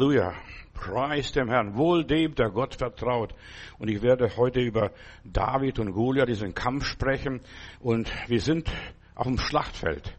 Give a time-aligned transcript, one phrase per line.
[0.00, 0.32] Halleluja.
[0.74, 1.74] Preis dem Herrn.
[1.74, 3.34] Wohl dem, der Gott vertraut.
[3.80, 4.92] Und ich werde heute über
[5.24, 7.40] David und Goliath, diesen Kampf sprechen.
[7.80, 8.70] Und wir sind
[9.16, 10.16] auf dem Schlachtfeld.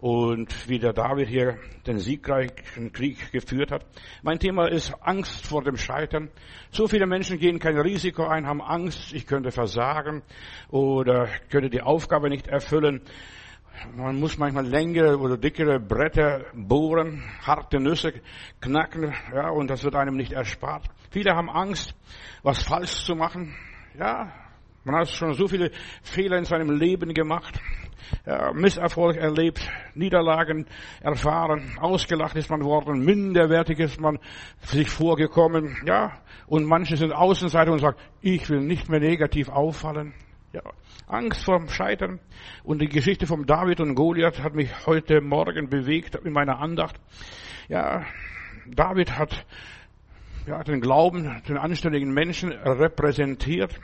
[0.00, 1.56] Und wie der David hier
[1.86, 3.86] den siegreichen Krieg geführt hat.
[4.22, 6.28] Mein Thema ist Angst vor dem Scheitern.
[6.70, 10.20] So viele Menschen gehen kein Risiko ein, haben Angst, ich könnte versagen
[10.68, 13.00] oder könnte die Aufgabe nicht erfüllen.
[13.96, 18.12] Man muss manchmal längere oder dickere Bretter bohren, harte Nüsse
[18.60, 20.84] knacken, ja, und das wird einem nicht erspart.
[21.10, 21.94] Viele haben Angst,
[22.42, 23.54] was falsch zu machen.
[23.98, 24.32] Ja,
[24.84, 25.70] man hat schon so viele
[26.02, 27.60] Fehler in seinem Leben gemacht,
[28.26, 29.60] ja, Misserfolg erlebt,
[29.94, 30.66] Niederlagen
[31.00, 34.18] erfahren, ausgelacht ist man worden, minderwertig ist man
[34.60, 40.14] sich vorgekommen, ja, und manche sind Außenseiter und sagen, ich will nicht mehr negativ auffallen.
[40.52, 40.62] Ja,
[41.06, 42.20] Angst vorm Scheitern.
[42.62, 47.00] Und die Geschichte von David und Goliath hat mich heute Morgen bewegt in meiner Andacht.
[47.68, 48.04] Ja,
[48.66, 49.46] David hat
[50.46, 53.78] ja, den Glauben, den anständigen Menschen repräsentiert.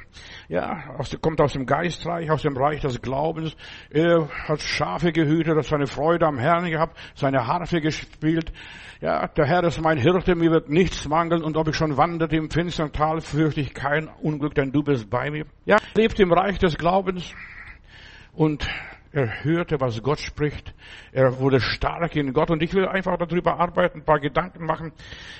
[0.48, 3.56] Ja, aus, kommt aus dem Geistreich, aus dem Reich des Glaubens.
[3.90, 8.52] Er hat Schafe gehütet, hat seine Freude am Herrn gehabt, seine Harfe gespielt.
[9.00, 12.36] Ja, der Herr ist mein Hirte, mir wird nichts mangeln und ob ich schon wanderte
[12.36, 15.46] im finsteren Tal, fürchte ich kein Unglück, denn du bist bei mir.
[15.66, 17.32] Ja, lebt im Reich des Glaubens
[18.32, 18.68] und
[19.18, 20.74] er hörte, was Gott spricht.
[21.12, 22.50] Er wurde stark in Gott.
[22.50, 24.92] Und ich will einfach darüber arbeiten, ein paar Gedanken machen,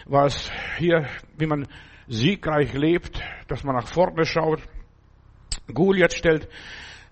[0.06, 1.66] was hier, wie man
[2.08, 4.60] siegreich lebt, dass man nach vorne schaut.
[5.72, 6.48] Goliath stellt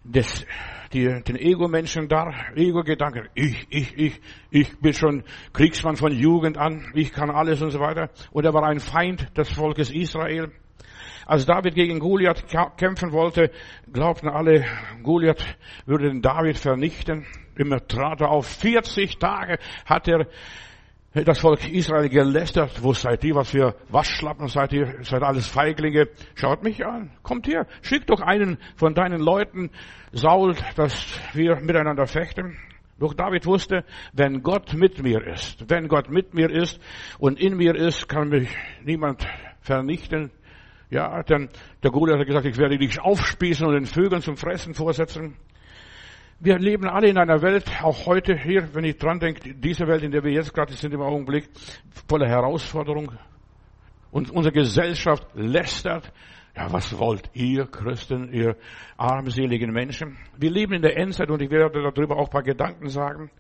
[0.05, 0.47] das,
[0.93, 3.29] die, den Ego-Menschen dar, Ego-Gedanken.
[3.35, 4.21] Ich, ich, ich,
[4.51, 8.11] ich bin schon Kriegsmann von Jugend an, ich kann alles und so weiter.
[8.31, 10.53] Und er war ein Feind des Volkes Israel.
[11.27, 12.45] Als David gegen Goliath
[12.77, 13.51] kämpfen wollte,
[13.93, 14.65] glaubten alle,
[15.03, 15.45] Goliath
[15.85, 17.27] würde den David vernichten.
[17.57, 18.47] Immer trat er auf.
[18.47, 20.29] 40 Tage hat er
[21.13, 22.81] das Volk Israel gelästert.
[22.81, 23.35] Wo seid ihr?
[23.35, 25.03] Was für Waschlappen seid ihr?
[25.03, 26.09] Seid alles Feiglinge?
[26.37, 27.11] Schaut mich an.
[27.25, 27.67] Kommt her.
[27.83, 29.71] Schick doch einen von deinen Leuten,
[30.13, 32.57] Saul, dass wir miteinander fechten.
[33.01, 36.81] Doch David wusste, wenn Gott mit mir ist, wenn Gott mit mir ist
[37.19, 38.49] und in mir ist, kann mich
[38.85, 39.27] niemand
[39.61, 40.31] vernichten.
[40.91, 41.49] Ja, denn
[41.83, 45.37] der Goliath hat gesagt, ich werde dich aufspießen und den Vögeln zum Fressen vorsetzen.
[46.39, 50.03] Wir leben alle in einer Welt, auch heute hier, wenn ich dran denke, diese Welt,
[50.03, 51.49] in der wir jetzt gerade sind im Augenblick,
[52.09, 53.11] voller Herausforderung.
[54.11, 56.13] Und unsere Gesellschaft lästert.
[56.55, 58.57] Ja, was wollt ihr Christen, ihr
[58.97, 60.17] armseligen Menschen?
[60.39, 63.31] Wir leben in der Endzeit und ich werde darüber auch ein paar Gedanken sagen.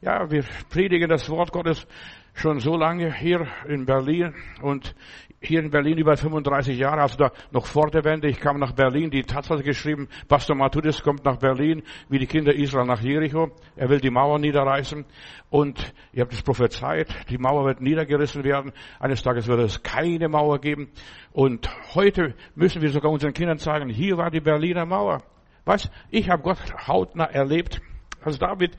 [0.00, 1.86] Ja, wir predigen das Wort Gottes
[2.34, 4.94] schon so lange hier in Berlin und
[5.42, 8.28] hier in Berlin über 35 Jahre, also da noch vor der Wende.
[8.28, 12.54] Ich kam nach Berlin, die Tatsache geschrieben, Pastor Matthäus kommt nach Berlin, wie die Kinder
[12.54, 13.50] Israel nach Jericho.
[13.76, 15.04] Er will die Mauer niederreißen
[15.50, 18.72] und ihr habt es prophezeit, die Mauer wird niedergerissen werden.
[19.00, 20.90] Eines Tages wird es keine Mauer geben.
[21.32, 25.22] Und heute müssen wir sogar unseren Kindern sagen, hier war die Berliner Mauer.
[25.64, 25.90] Was?
[26.10, 27.80] Ich habe Gott hautnah erlebt.
[28.24, 28.76] Als David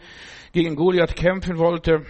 [0.53, 2.06] gegen Goliath kämpfen wollte,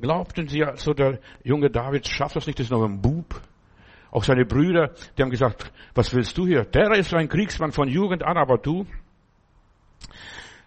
[0.00, 3.40] glaubten sie, also der junge David schafft das nicht, das ist noch ein Bub.
[4.10, 6.64] Auch seine Brüder, die haben gesagt, was willst du hier?
[6.64, 8.86] Der ist ein Kriegsmann von Jugend an, aber du?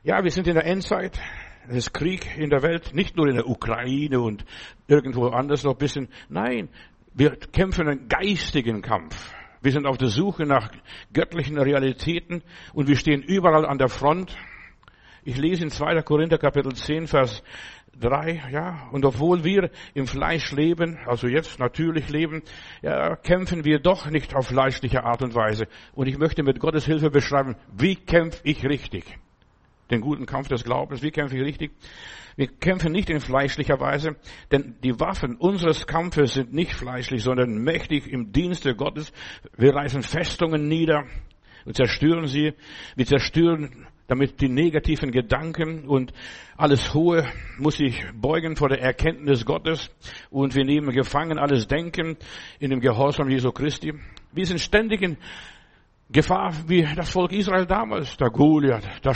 [0.03, 1.19] Ja, wir sind in der Endzeit.
[1.67, 4.43] Es ist Krieg in der Welt, nicht nur in der Ukraine und
[4.87, 6.09] irgendwo anders noch ein bisschen.
[6.29, 6.69] Nein,
[7.13, 9.33] wir kämpfen einen geistigen Kampf.
[9.61, 10.71] Wir sind auf der Suche nach
[11.13, 12.43] göttlichen Realitäten
[12.73, 14.35] und wir stehen überall an der Front.
[15.23, 16.01] Ich lese in 2.
[16.01, 17.43] Korinther Kapitel 10, Vers
[17.99, 22.41] drei, ja, und obwohl wir im Fleisch leben, also jetzt natürlich leben,
[22.81, 25.67] ja, kämpfen wir doch nicht auf fleischliche Art und Weise.
[25.93, 29.05] Und ich möchte mit Gottes Hilfe beschreiben, wie kämpfe ich richtig?
[29.91, 31.71] Den guten Kampf des Glaubens, wie kämpfe ich richtig?
[32.35, 34.15] Wir kämpfen nicht in fleischlicher Weise,
[34.51, 39.13] denn die Waffen unseres Kampfes sind nicht fleischlich, sondern mächtig im Dienste Gottes.
[39.55, 41.05] Wir reißen Festungen nieder
[41.65, 42.53] und zerstören sie.
[42.95, 46.13] Wir zerstören damit die negativen Gedanken und
[46.57, 47.25] alles Hohe
[47.57, 49.89] muss sich beugen vor der Erkenntnis Gottes
[50.29, 52.17] und wir nehmen gefangen alles Denken
[52.59, 53.93] in dem Gehorsam Jesu Christi.
[54.31, 55.17] Wir sind ständig in
[56.09, 59.15] Gefahr wie das Volk Israel damals, der Goliath, der,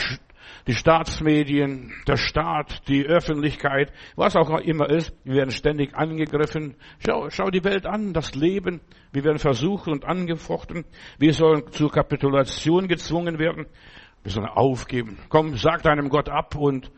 [0.66, 6.74] die Staatsmedien, der Staat, die Öffentlichkeit, was auch immer ist, wir werden ständig angegriffen.
[6.98, 8.80] Schau, schau die Welt an, das Leben,
[9.12, 10.84] wir werden versucht und angefochten,
[11.18, 13.66] wir sollen zur Kapitulation gezwungen werden.
[14.22, 15.18] Wir sollen aufgeben.
[15.28, 16.90] Komm, sag deinem Gott ab und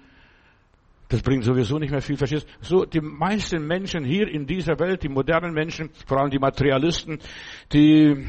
[1.11, 5.03] das bringt sowieso nicht mehr viel, verstehst So, die meisten Menschen hier in dieser Welt,
[5.03, 7.19] die modernen Menschen, vor allem die Materialisten,
[7.73, 8.29] die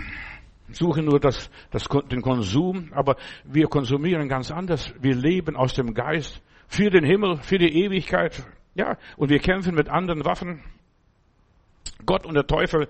[0.71, 4.93] suchen nur das, das, den Konsum, aber wir konsumieren ganz anders.
[4.99, 8.43] Wir leben aus dem Geist für den Himmel, für die Ewigkeit.
[8.73, 10.63] Ja, und wir kämpfen mit anderen Waffen.
[12.05, 12.88] Gott und der Teufel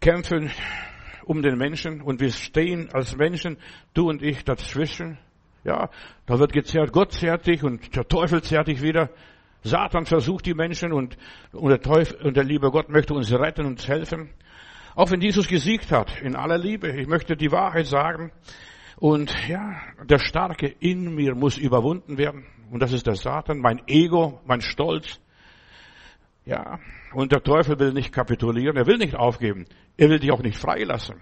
[0.00, 0.50] kämpfen
[1.24, 3.56] um den Menschen und wir stehen als Menschen,
[3.94, 5.18] du und ich, dazwischen.
[5.64, 5.90] Ja,
[6.26, 9.10] da wird gezerrt, Gott zerrt dich und der Teufel zerrt dich wieder.
[9.62, 11.16] Satan versucht die Menschen und,
[11.52, 14.30] und der Teufel und der liebe Gott möchte uns retten und helfen.
[14.94, 16.90] Auch wenn Jesus gesiegt hat, in aller Liebe.
[17.00, 18.32] Ich möchte die Wahrheit sagen.
[18.96, 22.44] Und ja, der Starke in mir muss überwunden werden.
[22.70, 25.20] Und das ist der Satan, mein Ego, mein Stolz.
[26.44, 26.80] Ja,
[27.12, 29.66] und der Teufel will nicht kapitulieren, er will nicht aufgeben,
[29.96, 31.16] er will dich auch nicht freilassen.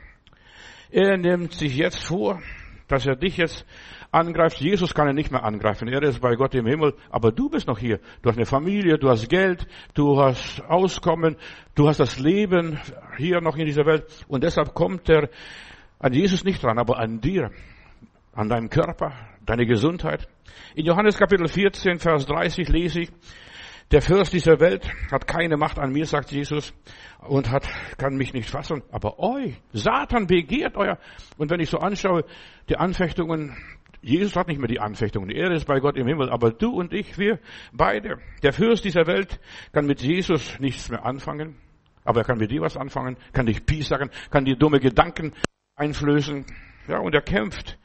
[0.91, 2.41] Er nimmt sich jetzt vor,
[2.89, 3.65] dass er dich jetzt
[4.11, 4.59] angreift.
[4.59, 5.89] Jesus kann er nicht mehr angreifen.
[5.89, 6.95] Er ist bei Gott im Himmel.
[7.11, 8.01] Aber du bist noch hier.
[8.23, 11.37] Du hast eine Familie, du hast Geld, du hast Auskommen,
[11.75, 12.79] du hast das Leben
[13.17, 14.05] hier noch in dieser Welt.
[14.29, 15.29] Und deshalb kommt er
[16.01, 17.51] an Jesus nicht dran, aber an dir,
[18.33, 19.13] an deinem Körper,
[19.47, 20.27] deine Gesundheit.
[20.75, 23.11] In Johannes Kapitel 14, Vers 30 lese ich,
[23.91, 26.73] der Fürst dieser Welt hat keine Macht an mir, sagt Jesus,
[27.19, 28.83] und hat, kann mich nicht fassen.
[28.93, 30.99] Aber euch, Satan begehrt euer.
[31.39, 32.25] Und wenn ich so anschaue,
[32.69, 33.57] die Anfechtungen,
[34.01, 35.31] Jesus hat nicht mehr die Anfechtungen.
[35.31, 36.31] Er ist bei Gott im Himmel.
[36.31, 37.41] Aber du und ich, wir
[37.73, 38.19] beide.
[38.43, 39.41] Der Fürst dieser Welt
[39.73, 41.57] kann mit Jesus nichts mehr anfangen.
[42.05, 45.35] Aber er kann mit dir was anfangen, kann dich sagen, kann dir dumme Gedanken
[45.75, 46.47] einflößen.
[46.89, 47.77] Ja, und er kämpft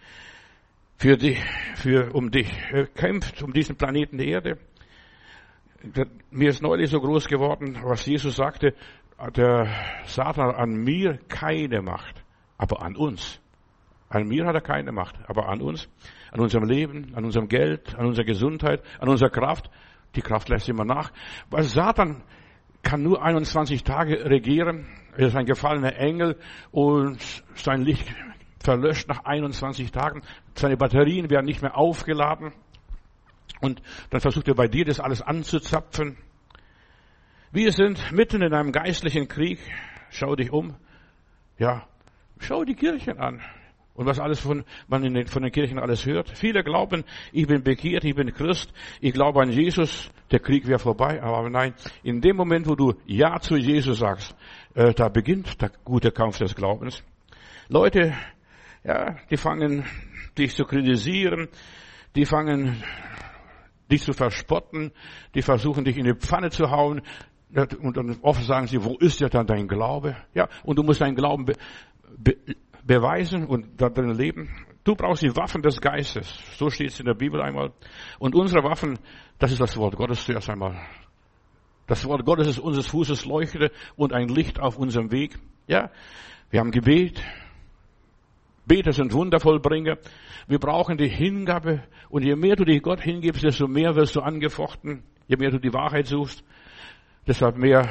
[0.98, 1.42] für dich,
[1.76, 2.50] für, um dich.
[2.72, 4.58] Er kämpft um diesen Planeten Erde
[6.32, 8.74] mir ist neulich so groß geworden, was Jesus sagte,
[9.36, 9.68] der
[10.06, 12.24] Satan an mir keine Macht,
[12.58, 13.42] aber an uns.
[14.10, 15.90] An mir hat er keine Macht, aber an uns,
[16.32, 19.70] an unserem Leben, an unserem Geld, an unserer Gesundheit, an unserer Kraft.
[20.16, 21.12] Die Kraft lässt immer nach.
[21.50, 22.24] Weil Satan
[22.84, 24.88] kann nur 21 Tage regieren.
[25.18, 26.38] Er ist ein gefallener Engel
[26.72, 27.20] und
[27.56, 28.14] sein Licht
[28.60, 30.22] verlöscht nach 21 Tagen.
[30.54, 32.54] Seine Batterien werden nicht mehr aufgeladen.
[33.62, 36.18] Und dann versucht er bei dir das alles anzuzapfen.
[37.52, 39.60] Wir sind mitten in einem geistlichen Krieg.
[40.10, 40.76] Schau dich um.
[41.58, 41.88] Ja,
[42.40, 43.42] schau die Kirchen an.
[43.94, 46.38] Und was alles von, man in den, von den Kirchen alles hört.
[46.38, 50.80] Viele glauben, ich bin bekehrt, ich bin Christ, ich glaube an Jesus, der Krieg wäre
[50.80, 51.24] vorbei.
[51.24, 51.74] Aber nein,
[52.04, 54.36] in dem Moment, wo du Ja zu Jesus sagst,
[54.74, 57.04] äh, da beginnt der gute Kampf des Glaubens.
[57.70, 58.14] Leute,
[58.84, 59.86] ja, die fangen
[60.38, 61.48] dich zu kritisieren,
[62.16, 62.84] die fangen
[63.92, 64.92] dich zu verspotten,
[65.34, 67.02] die versuchen dich in die Pfanne zu hauen.
[67.80, 70.18] Und dann oft sagen sie, wo ist ja dann dein Glaube?
[70.34, 71.54] Ja, und du musst deinen Glauben be
[72.18, 72.36] be
[72.84, 74.50] beweisen und darin leben.
[74.84, 76.32] Du brauchst die Waffen des Geistes.
[76.58, 77.72] So steht es in der Bibel einmal.
[78.20, 79.00] Und unsere Waffen,
[79.40, 80.80] das ist das Wort Gottes zuerst einmal.
[81.88, 85.40] Das Wort Gottes ist unseres Fußes Leuchte und ein Licht auf unserem Weg.
[85.68, 85.90] Ja,
[86.52, 87.24] wir haben Gebet,
[88.66, 89.98] Beter sind Wundervollbringer.
[90.48, 91.84] Wir brauchen die Hingabe.
[92.10, 95.04] Und je mehr du dich Gott hingibst, desto mehr wirst du angefochten.
[95.28, 96.44] Je mehr du die Wahrheit suchst,
[97.28, 97.90] deshalb mehr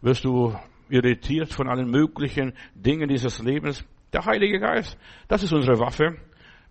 [0.00, 0.54] wirst du
[0.88, 3.84] irritiert von allen möglichen Dingen dieses Lebens.
[4.12, 6.16] Der Heilige Geist, das ist unsere Waffe.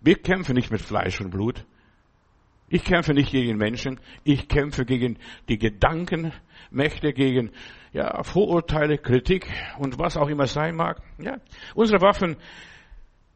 [0.00, 1.64] Wir kämpfen nicht mit Fleisch und Blut.
[2.70, 3.98] Ich kämpfe nicht gegen Menschen.
[4.24, 5.18] Ich kämpfe gegen
[5.48, 7.50] die Gedankenmächte, gegen
[7.92, 9.46] ja, Vorurteile, Kritik
[9.78, 11.00] und was auch immer sein mag.
[11.18, 11.38] Ja,
[11.74, 12.36] unsere Waffen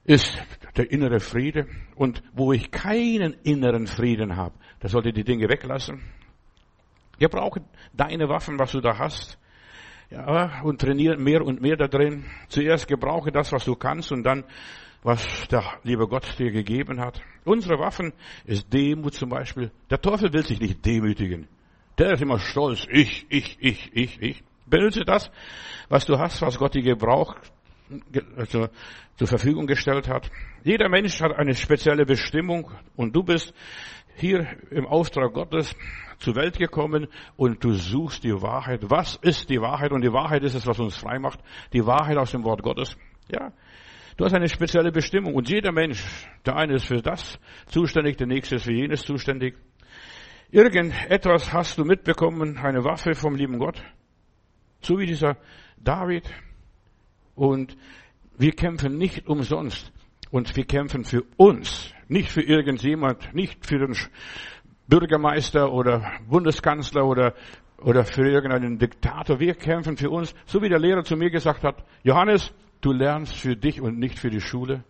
[0.04, 0.36] ist
[0.76, 1.66] der innere Friede.
[1.94, 6.02] Und wo ich keinen inneren Frieden habe, da sollte die Dinge weglassen.
[7.18, 9.38] Wir brauchen deine Waffen, was du da hast.
[10.10, 12.24] Ja, und trainieren mehr und mehr da drin.
[12.48, 14.44] Zuerst gebrauche das, was du kannst und dann,
[15.02, 17.22] was der liebe Gott dir gegeben hat.
[17.44, 18.12] Unsere Waffen
[18.44, 19.70] ist Demut zum Beispiel.
[19.90, 21.48] Der Teufel will sich nicht demütigen.
[21.98, 22.86] Der ist immer stolz.
[22.90, 24.44] Ich, ich, ich, ich, ich.
[24.66, 25.30] Benutze das,
[25.88, 27.36] was du hast, was Gott dir gebraucht,
[28.36, 28.68] also
[29.16, 30.30] zur Verfügung gestellt hat.
[30.64, 33.54] Jeder Mensch hat eine spezielle Bestimmung und du bist
[34.16, 35.74] hier im Auftrag Gottes
[36.18, 38.90] zur Welt gekommen und du suchst die Wahrheit.
[38.90, 39.92] Was ist die Wahrheit?
[39.92, 41.40] Und die Wahrheit ist es, was uns frei macht.
[41.72, 42.96] Die Wahrheit aus dem Wort Gottes.
[43.30, 43.52] Ja.
[44.16, 46.04] Du hast eine spezielle Bestimmung und jeder Mensch,
[46.44, 49.56] der eine ist für das zuständig, der nächste ist für jenes zuständig.
[50.50, 53.82] Irgendetwas hast du mitbekommen, eine Waffe vom lieben Gott.
[54.82, 55.38] So wie dieser
[55.78, 56.28] David,
[57.34, 57.76] und
[58.38, 59.92] wir kämpfen nicht umsonst.
[60.30, 63.94] Und wir kämpfen für uns, nicht für irgendjemand, nicht für den
[64.88, 67.34] Bürgermeister oder Bundeskanzler oder,
[67.78, 69.40] oder für irgendeinen Diktator.
[69.40, 73.36] Wir kämpfen für uns, so wie der Lehrer zu mir gesagt hat, Johannes, du lernst
[73.36, 74.84] für dich und nicht für die Schule.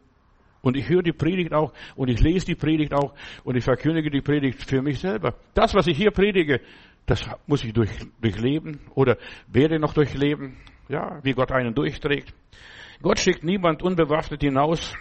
[0.60, 4.10] Und ich höre die Predigt auch und ich lese die Predigt auch und ich verkündige
[4.10, 5.34] die Predigt für mich selber.
[5.54, 6.60] Das, was ich hier predige,
[7.04, 9.18] das muss ich durch, durchleben oder
[9.48, 10.56] werde noch durchleben.
[10.92, 12.34] Ja, wie Gott einen durchträgt.
[13.00, 14.94] Gott schickt niemand unbewaffnet hinaus.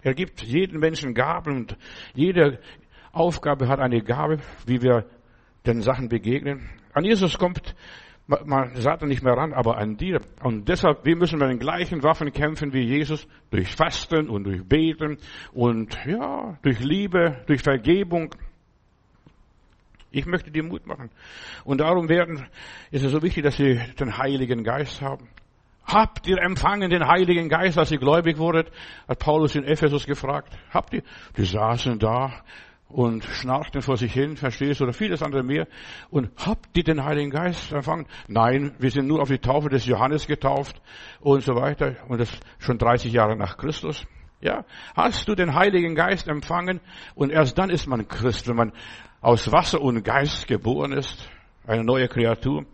[0.00, 1.76] Er gibt jedem Menschen Gaben und
[2.14, 2.60] jede
[3.10, 5.04] Aufgabe hat eine Gabe, wie wir
[5.66, 6.70] den Sachen begegnen.
[6.92, 7.74] An Jesus kommt
[8.28, 10.20] man Satan nicht mehr ran, aber an dir.
[10.44, 14.62] Und deshalb, wir müssen mit den gleichen Waffen kämpfen wie Jesus, durch Fasten und durch
[14.64, 15.18] Beten
[15.52, 18.32] und ja, durch Liebe, durch Vergebung.
[20.12, 21.10] Ich möchte dir Mut machen.
[21.64, 22.46] Und darum werden,
[22.90, 25.28] ist es so wichtig, dass wir den Heiligen Geist haben.
[25.84, 28.70] Habt ihr empfangen den Heiligen Geist, als ihr gläubig wurdet?
[29.08, 30.56] Hat Paulus in Ephesus gefragt.
[30.70, 31.02] Habt ihr?
[31.36, 32.32] Die saßen da
[32.88, 35.66] und schnarchten vor sich hin, verstehst du, oder vieles andere mehr.
[36.10, 38.06] Und habt ihr den Heiligen Geist empfangen?
[38.28, 40.80] Nein, wir sind nur auf die Taufe des Johannes getauft
[41.20, 41.96] und so weiter.
[42.08, 44.06] Und das schon 30 Jahre nach Christus.
[44.40, 44.64] Ja,
[44.94, 46.80] hast du den Heiligen Geist empfangen?
[47.14, 48.72] Und erst dann ist man Christ, wenn man
[49.22, 51.30] aus Wasser und Geist geboren ist,
[51.66, 52.66] eine neue Kreatur.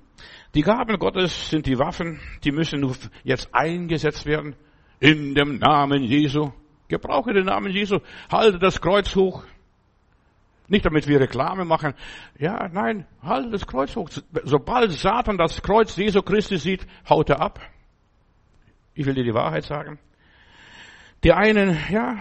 [0.54, 2.90] Die Gaben Gottes sind die Waffen, die müssen
[3.22, 4.56] jetzt eingesetzt werden.
[4.98, 6.50] In dem Namen Jesu.
[6.88, 7.98] Gebrauche den Namen Jesu.
[8.32, 9.44] Halte das Kreuz hoch.
[10.66, 11.94] Nicht damit wir Reklame machen.
[12.38, 14.10] Ja, nein, halte das Kreuz hoch.
[14.44, 17.60] Sobald Satan das Kreuz Jesu Christi sieht, haut er ab.
[18.94, 19.98] Ich will dir die Wahrheit sagen.
[21.24, 22.16] Die einen, ja,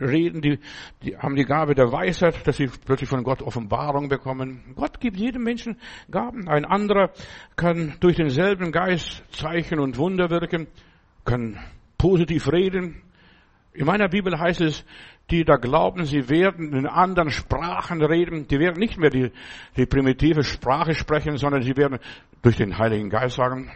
[0.00, 0.58] reden, die,
[1.02, 4.74] die haben die Gabe der Weisheit, dass sie plötzlich von Gott Offenbarung bekommen.
[4.74, 5.76] Gott gibt jedem Menschen
[6.10, 6.48] Gaben.
[6.48, 7.10] Ein anderer
[7.56, 10.66] kann durch denselben Geist Zeichen und Wunder wirken,
[11.24, 11.58] kann
[11.98, 13.02] positiv reden.
[13.74, 14.84] In meiner Bibel heißt es,
[15.30, 19.30] die da glauben, sie werden in anderen Sprachen reden, die werden nicht mehr die,
[19.76, 21.98] die primitive Sprache sprechen, sondern sie werden
[22.42, 23.70] durch den Heiligen Geist sagen,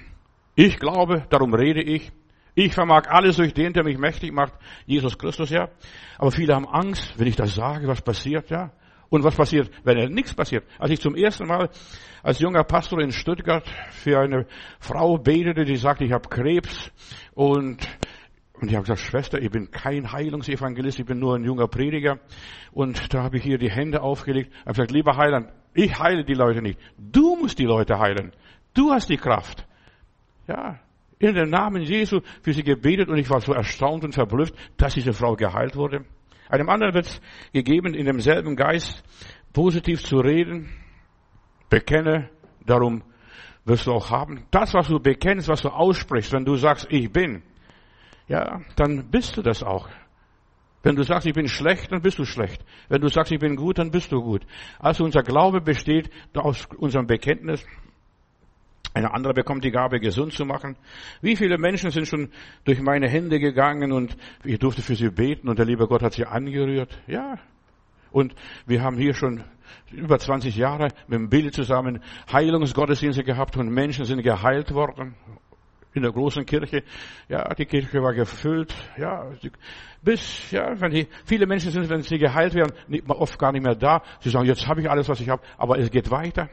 [0.55, 2.11] ich glaube, darum rede ich.
[2.59, 4.55] Ich vermag alles durch den, der mich mächtig macht,
[4.87, 5.69] Jesus Christus, ja.
[6.17, 8.73] Aber viele haben Angst, wenn ich das sage, was passiert, ja.
[9.11, 10.65] Und was passiert, wenn nichts passiert?
[10.79, 11.69] Als ich zum ersten Mal
[12.23, 14.47] als junger Pastor in Stuttgart für eine
[14.81, 16.91] Frau betete, die sagte, ich habe Krebs
[17.35, 17.87] und
[18.59, 22.21] und ich habe gesagt, Schwester, ich bin kein Heilungsevangelist, ich bin nur ein junger Prediger.
[22.73, 24.51] Und da habe ich ihr die Hände aufgelegt.
[24.61, 26.79] Habe gesagt, lieber Heiland, ich heile die Leute nicht.
[26.97, 28.33] Du musst die Leute heilen.
[28.73, 29.67] Du hast die Kraft.
[30.49, 30.81] Ja,
[31.19, 34.95] in dem Namen Jesu für sie gebetet und ich war so erstaunt und verblüfft, dass
[34.95, 36.05] diese Frau geheilt wurde.
[36.49, 37.21] Einem anderen wird es
[37.53, 39.03] gegeben, in demselben Geist
[39.53, 40.69] positiv zu reden.
[41.71, 42.31] Bekenne,
[42.65, 43.03] darum
[43.65, 44.45] wirst du auch haben.
[44.51, 47.43] Das, was du bekennst, was du aussprichst, wenn du sagst, ich bin,
[48.29, 49.89] ja, dann bist du das auch.
[50.83, 52.65] Wenn du sagst, ich bin schlecht, dann bist du schlecht.
[52.89, 54.47] Wenn du sagst, ich bin gut, dann bist du gut.
[54.79, 57.67] Also unser Glaube besteht aus unserem Bekenntnis.
[58.97, 60.75] Ein anderer bekommt die Gabe, gesund zu machen.
[61.21, 62.31] Wie viele Menschen sind schon
[62.65, 66.15] durch meine Hände gegangen und ich durfte für sie beten und der liebe Gott hat
[66.15, 66.99] sie angerührt?
[67.07, 67.35] Ja.
[68.11, 68.35] Und
[68.65, 69.45] wir haben hier schon
[69.93, 72.01] über 20 Jahre mit dem Bild zusammen
[72.33, 75.15] Heilungsgottesdienste gehabt und Menschen sind geheilt worden
[75.93, 76.83] in der großen Kirche.
[77.29, 78.75] Ja, die Kirche war gefüllt.
[78.97, 79.27] Ja,
[80.01, 82.73] bis, ja, wenn die, viele Menschen sind, wenn sie geheilt werden,
[83.09, 84.01] oft gar nicht mehr da.
[84.21, 86.49] Sie sagen, jetzt habe ich alles, was ich habe, aber es geht weiter.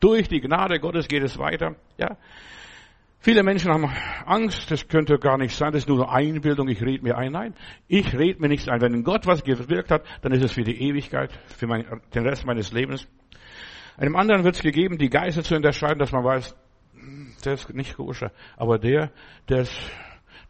[0.00, 1.76] Durch die Gnade Gottes geht es weiter.
[1.98, 2.16] Ja.
[3.22, 3.84] Viele Menschen haben
[4.24, 7.32] Angst, das könnte gar nicht sein, das ist nur Einbildung, ich rede mir ein.
[7.32, 7.54] Nein,
[7.86, 8.80] ich rede mir nichts ein.
[8.80, 12.46] Wenn Gott was gewirkt hat, dann ist es für die Ewigkeit, für mein, den Rest
[12.46, 13.06] meines Lebens.
[13.98, 16.56] Einem anderen wird es gegeben, die Geister zu unterscheiden, dass man weiß,
[16.94, 18.32] hm, der ist nicht koscher.
[18.56, 19.10] Aber der,
[19.50, 19.92] der, ist,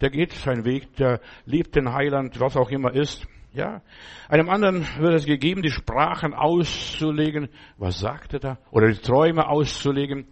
[0.01, 3.27] der geht seinen Weg, der liebt den Heiland, was auch immer ist.
[3.53, 3.83] Ja,
[4.29, 7.49] einem anderen wird es gegeben, die Sprachen auszulegen.
[7.79, 8.59] Was sagt er da?
[8.71, 10.29] Oder die Träume auszulegen.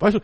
[0.00, 0.20] Weißt du,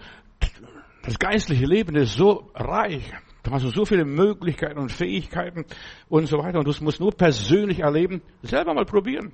[1.05, 3.13] das geistliche Leben ist so reich.
[3.45, 5.65] Da hast du so viele Möglichkeiten und Fähigkeiten
[6.09, 6.59] und so weiter.
[6.59, 9.33] Und du musst nur persönlich erleben, selber mal probieren.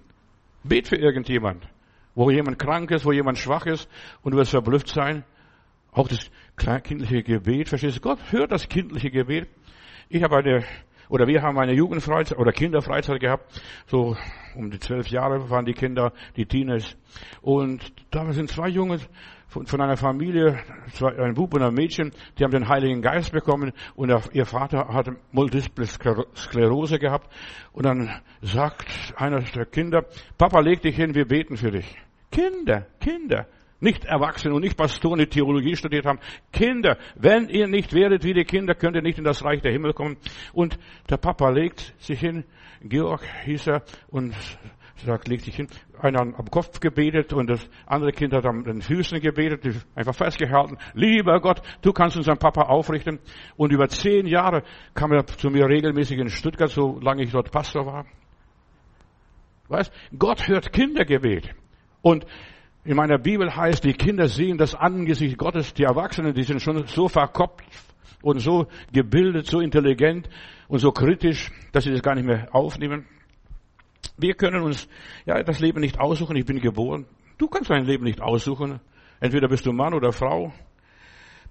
[0.63, 1.67] Bet für irgendjemand,
[2.15, 3.89] wo jemand krank ist, wo jemand schwach ist
[4.23, 5.25] und du wirst verblüfft sein.
[5.93, 6.31] Auch das
[6.83, 8.01] kindliche Gebet, verstehst du?
[8.01, 9.49] Gott hört das kindliche Gebet.
[10.09, 10.65] Ich habe eine
[11.11, 13.61] oder wir haben eine Jugendfreizeit oder Kinderfreizeit gehabt.
[13.87, 14.17] So
[14.55, 16.97] um die zwölf Jahre waren die Kinder, die Teenies.
[17.43, 19.01] Und da sind zwei Junge
[19.49, 20.61] von, von einer Familie,
[20.93, 24.89] zwei, ein Bub und ein Mädchen, die haben den Heiligen Geist bekommen und ihr Vater
[24.89, 27.29] hatte Multiple Sklerose gehabt.
[27.73, 28.87] Und dann sagt
[29.17, 30.07] einer der Kinder,
[30.39, 31.97] Papa, leg dich hin, wir beten für dich.
[32.31, 33.47] Kinder, Kinder.
[33.81, 36.21] Nicht Erwachsene und nicht Pastoren, die Theologie studiert haben.
[36.53, 39.73] Kinder, wenn ihr nicht werdet wie die Kinder, könnt ihr nicht in das Reich der
[39.73, 40.17] Himmel kommen.
[40.53, 42.45] Und der Papa legt sich hin,
[42.83, 44.35] Georg hieß er, und
[45.05, 45.69] sagt, legt sich hin.
[45.99, 50.79] Einer am Kopf gebetet und das andere Kind hat an den Füßen gebetet, einfach festgehalten.
[50.95, 53.19] Lieber Gott, du kannst unseren Papa aufrichten.
[53.57, 54.63] Und über zehn Jahre
[54.95, 58.07] kam er zu mir regelmäßig in Stuttgart, solange ich dort Pastor war.
[59.69, 61.55] Weißt, Gott hört Kindergebet.
[62.03, 62.27] Und
[62.85, 66.87] in meiner Bibel heißt, die Kinder sehen das Angesicht Gottes, die Erwachsenen, die sind schon
[66.87, 67.65] so verkopft
[68.23, 70.29] und so gebildet, so intelligent
[70.69, 73.07] und so kritisch, dass sie das gar nicht mehr aufnehmen.
[74.17, 74.89] Wir können uns
[75.27, 76.37] ja das Leben nicht aussuchen.
[76.37, 77.07] Ich bin geboren.
[77.39, 78.81] Du kannst dein Leben nicht aussuchen.
[79.21, 80.53] Entweder bist du Mann oder Frau,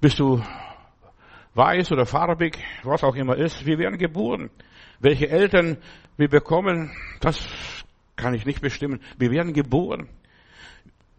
[0.01, 0.41] bist du
[1.53, 3.65] weiß oder farbig, was auch immer ist.
[3.65, 4.49] Wir werden geboren.
[4.99, 5.77] Welche Eltern
[6.17, 7.47] wir bekommen, das
[8.15, 8.99] kann ich nicht bestimmen.
[9.17, 10.09] Wir werden geboren.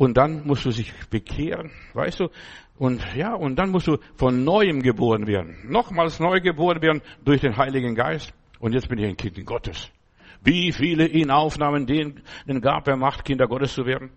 [0.00, 2.30] Und dann musst du sich bekehren, weißt du?
[2.78, 5.58] Und ja, und dann musst du von neuem geboren werden.
[5.68, 8.32] Nochmals neu geboren werden durch den Heiligen Geist.
[8.60, 9.90] Und jetzt bin ich ein Kind Gottes.
[10.42, 12.22] Wie viele ihn aufnahmen, denen
[12.62, 14.08] gab er Macht, Kinder Gottes zu werden.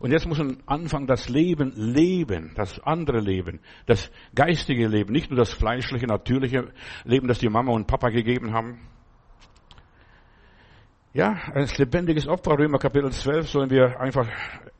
[0.00, 5.30] Und jetzt muss man anfangen, das Leben leben, das andere Leben, das geistige Leben, nicht
[5.30, 6.74] nur das fleischliche, natürliche
[7.04, 8.80] Leben, das die Mama und Papa gegeben haben.
[11.14, 14.26] Ja, ein lebendiges Opfer, Römer Kapitel 12, sollen wir einfach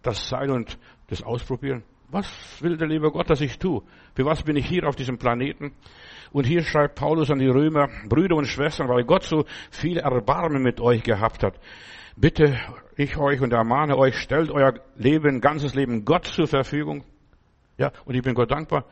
[0.00, 1.82] das sein und das ausprobieren.
[2.08, 2.26] Was
[2.62, 3.82] will der liebe Gott, dass ich tue?
[4.14, 5.72] Für was bin ich hier auf diesem Planeten?
[6.32, 10.62] Und hier schreibt Paulus an die Römer, Brüder und Schwestern, weil Gott so viel Erbarmen
[10.62, 11.60] mit euch gehabt hat.
[12.16, 12.58] Bitte
[12.96, 17.04] ich euch und ermahne euch, stellt euer Leben, ganzes Leben Gott zur Verfügung.
[17.76, 18.86] Ja, und ich bin Gott dankbar,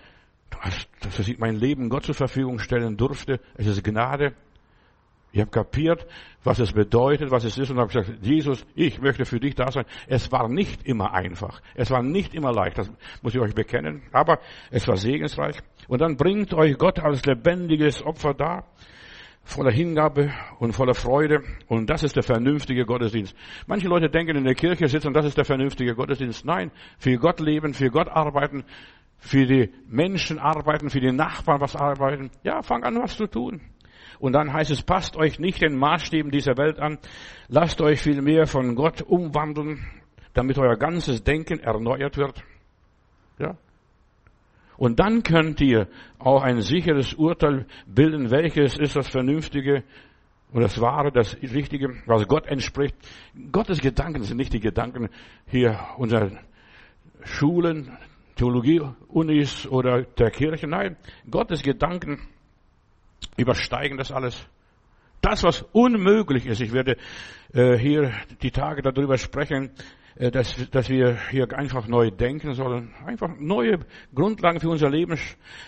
[1.00, 3.40] dass ich mein Leben Gott zur Verfügung stellen durfte.
[3.54, 4.34] Es ist Gnade.
[5.32, 6.06] Ich habe kapiert,
[6.42, 9.70] was es bedeutet, was es ist und habe gesagt, Jesus, ich möchte für dich da
[9.70, 9.84] sein.
[10.08, 11.60] Es war nicht immer einfach.
[11.74, 12.90] Es war nicht immer leicht, das
[13.22, 14.02] muss ich euch bekennen.
[14.12, 15.56] Aber es war segensreich.
[15.86, 18.64] Und dann bringt euch Gott als lebendiges Opfer da,
[19.44, 21.42] voller Hingabe und voller Freude.
[21.68, 23.36] Und das ist der vernünftige Gottesdienst.
[23.66, 26.44] Manche Leute denken in der Kirche sitzen, das ist der vernünftige Gottesdienst.
[26.44, 28.64] Nein, für Gott leben, für Gott arbeiten,
[29.18, 32.30] für die Menschen arbeiten, für die Nachbarn was arbeiten.
[32.42, 33.60] Ja, fang an, was zu tun.
[34.20, 36.98] Und dann heißt es, passt euch nicht den Maßstäben dieser Welt an,
[37.48, 39.86] lasst euch vielmehr von Gott umwandeln,
[40.34, 42.44] damit euer ganzes Denken erneuert wird.
[43.38, 43.56] Ja?
[44.76, 49.84] Und dann könnt ihr auch ein sicheres Urteil bilden, welches ist das Vernünftige
[50.52, 52.96] und das Wahre, das Richtige, was Gott entspricht.
[53.52, 55.08] Gottes Gedanken sind nicht die Gedanken
[55.46, 56.30] hier unserer
[57.24, 57.96] Schulen,
[58.36, 60.66] Theologie, Unis oder der Kirche.
[60.66, 60.96] Nein,
[61.30, 62.20] Gottes Gedanken
[63.36, 64.46] übersteigen das alles.
[65.20, 66.96] Das, was unmöglich ist, ich werde
[67.52, 69.70] äh, hier die Tage darüber sprechen,
[70.16, 73.80] äh, dass, dass wir hier einfach neu denken sollen, einfach neue
[74.14, 75.18] Grundlagen für unser Leben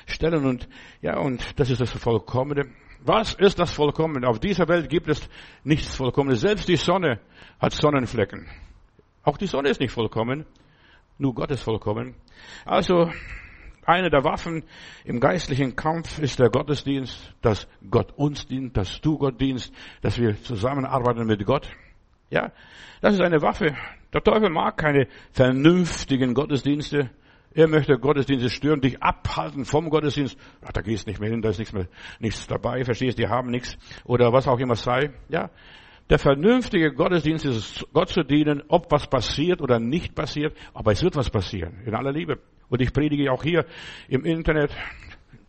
[0.06, 0.68] stellen und
[1.02, 2.70] ja, und das ist das Vollkommene.
[3.04, 4.28] Was ist das Vollkommene?
[4.28, 5.28] Auf dieser Welt gibt es
[5.64, 6.40] nichts Vollkommenes.
[6.40, 7.20] Selbst die Sonne
[7.60, 8.46] hat Sonnenflecken.
[9.24, 10.46] Auch die Sonne ist nicht vollkommen.
[11.18, 12.14] Nur Gott ist vollkommen.
[12.64, 13.10] Also
[13.84, 14.64] eine der Waffen
[15.04, 20.18] im geistlichen Kampf ist der Gottesdienst, dass Gott uns dient, dass du Gott dienst, dass
[20.18, 21.68] wir zusammenarbeiten mit Gott.
[22.30, 22.52] Ja,
[23.00, 23.74] das ist eine Waffe.
[24.12, 27.10] Der Teufel mag keine vernünftigen Gottesdienste.
[27.54, 30.38] Er möchte Gottesdienste stören, dich abhalten vom Gottesdienst.
[30.64, 33.50] Ach, da gehst nicht mehr hin, da ist nichts mehr, nichts dabei, verstehst, die haben
[33.50, 33.76] nichts.
[34.04, 35.10] Oder was auch immer sei.
[35.28, 35.50] Ja.
[36.08, 40.92] Der vernünftige Gottesdienst ist es, Gott zu dienen, ob was passiert oder nicht passiert, aber
[40.92, 42.38] es wird was passieren, in aller Liebe.
[42.72, 43.66] Und ich predige auch hier
[44.08, 44.74] im Internet.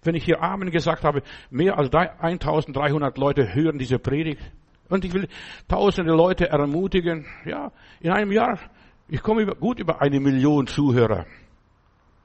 [0.03, 4.41] Wenn ich hier Amen gesagt habe, mehr als 1300 Leute hören diese Predigt.
[4.89, 5.29] Und ich will
[5.69, 7.25] tausende Leute ermutigen.
[7.45, 8.59] Ja, in einem Jahr,
[9.07, 11.25] ich komme gut über eine Million Zuhörer.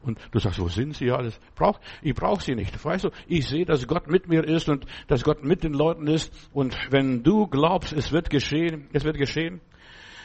[0.03, 1.39] Und du sagst, wo sind sie alles?
[1.55, 2.85] Brauch, ich brauche sie nicht.
[2.85, 6.09] Weißt du, ich sehe, dass Gott mit mir ist und dass Gott mit den Leuten
[6.09, 6.33] ist.
[6.53, 9.61] Und wenn du glaubst, es wird geschehen, es wird geschehen,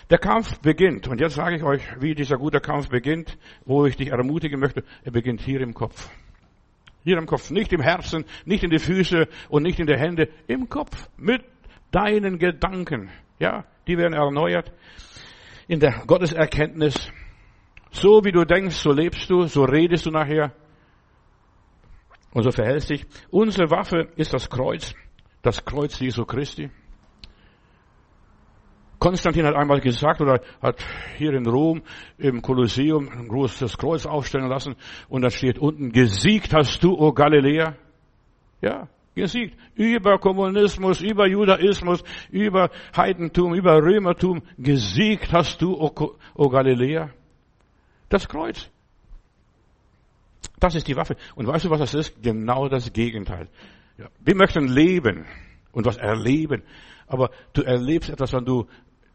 [0.09, 1.07] der Kampf beginnt.
[1.07, 4.83] Und jetzt sage ich euch, wie dieser gute Kampf beginnt, wo ich dich ermutigen möchte.
[5.03, 6.09] Er beginnt hier im Kopf.
[7.03, 10.29] Hier im Kopf, nicht im Herzen, nicht in die Füße und nicht in die Hände,
[10.47, 11.43] im Kopf, mit
[11.91, 13.09] deinen Gedanken.
[13.39, 14.71] Ja, die werden erneuert
[15.67, 17.11] in der Gotteserkenntnis.
[17.91, 20.53] So wie du denkst, so lebst du, so redest du nachher
[22.31, 23.05] und so verhältst dich.
[23.29, 24.95] Unsere Waffe ist das Kreuz,
[25.41, 26.69] das Kreuz Jesu Christi.
[29.03, 30.77] Konstantin hat einmal gesagt oder hat
[31.17, 31.81] hier in Rom
[32.17, 34.77] im Kolosseum ein großes Kreuz aufstellen lassen
[35.09, 37.75] und da steht unten, gesiegt hast du, o Galiläa.
[38.61, 39.57] Ja, gesiegt.
[39.75, 44.41] Über Kommunismus, über Judaismus, über Heidentum, über Römertum.
[44.57, 45.91] Gesiegt hast du, o,
[46.35, 47.09] o Galiläa.
[48.07, 48.69] Das Kreuz.
[50.61, 51.17] Das ist die Waffe.
[51.35, 52.23] Und weißt du, was das ist?
[52.23, 53.49] Genau das Gegenteil.
[53.97, 54.07] Ja.
[54.21, 55.25] Wir möchten leben
[55.73, 56.63] und was erleben.
[57.07, 58.67] Aber du erlebst etwas, wenn du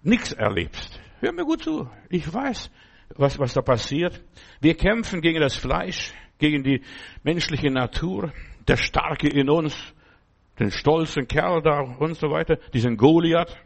[0.02, 1.00] nichts erlebst.
[1.20, 1.88] Hör mir gut zu.
[2.08, 2.70] Ich weiß,
[3.16, 4.22] was, was da passiert.
[4.60, 6.82] Wir kämpfen gegen das Fleisch, gegen die
[7.22, 8.32] menschliche Natur,
[8.66, 9.76] der Starke in uns,
[10.58, 13.56] den stolzen Kerl da und so weiter, diesen Goliath,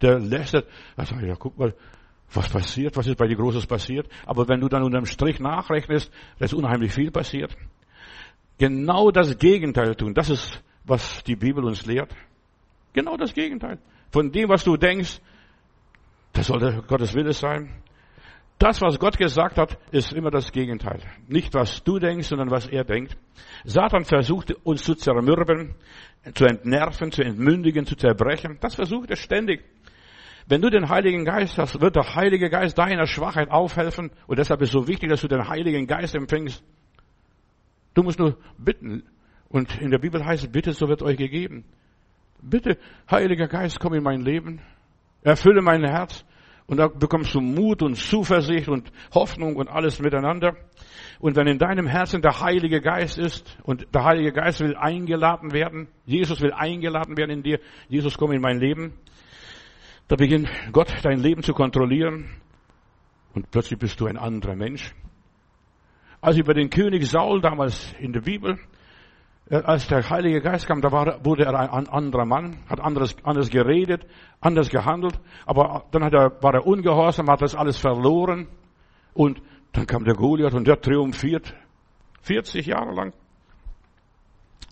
[0.00, 0.66] der lästert.
[0.96, 1.74] Also, ja, guck mal,
[2.32, 4.08] was passiert, was ist bei dir Großes passiert.
[4.24, 7.56] Aber wenn du dann unterm Strich nachrechnest, da ist unheimlich viel passiert.
[8.58, 12.14] Genau das Gegenteil tun, das ist, was die Bibel uns lehrt.
[12.92, 13.78] Genau das Gegenteil.
[14.10, 15.20] Von dem, was du denkst,
[16.32, 17.82] das sollte Gottes Wille sein.
[18.58, 21.00] Das, was Gott gesagt hat, ist immer das Gegenteil.
[21.28, 23.16] Nicht, was du denkst, sondern was er denkt.
[23.64, 25.74] Satan versucht, uns zu zermürben,
[26.34, 28.56] zu entnerven, zu entmündigen, zu zerbrechen.
[28.60, 29.62] Das versucht er ständig.
[30.46, 34.10] Wenn du den Heiligen Geist hast, wird der Heilige Geist deiner Schwachheit aufhelfen.
[34.26, 36.62] Und deshalb ist es so wichtig, dass du den Heiligen Geist empfängst.
[37.94, 39.02] Du musst nur bitten.
[39.48, 41.64] Und in der Bibel heißt es, bitte, so wird euch gegeben.
[42.40, 42.78] Bitte,
[43.10, 44.60] Heiliger Geist, komm in mein Leben.
[45.22, 46.24] Erfülle mein Herz.
[46.66, 50.56] Und da bekommst du Mut und Zuversicht und Hoffnung und alles miteinander.
[51.20, 55.52] Und wenn in deinem Herzen der Heilige Geist ist und der Heilige Geist will eingeladen
[55.52, 58.94] werden, Jesus will eingeladen werden in dir, Jesus komm in mein Leben,
[60.08, 62.30] da beginnt Gott dein Leben zu kontrollieren
[63.34, 64.92] und plötzlich bist du ein anderer Mensch.
[66.20, 68.58] Also über den König Saul damals in der Bibel,
[69.48, 73.48] als der Heilige Geist kam, da war, wurde er ein anderer Mann, hat anderes, anders
[73.50, 74.04] geredet,
[74.40, 78.48] anders gehandelt, aber dann hat er, war er ungehorsam, hat das alles verloren
[79.14, 79.40] und
[79.72, 81.54] dann kam der Goliath und der triumphiert
[82.22, 83.12] 40 Jahre lang.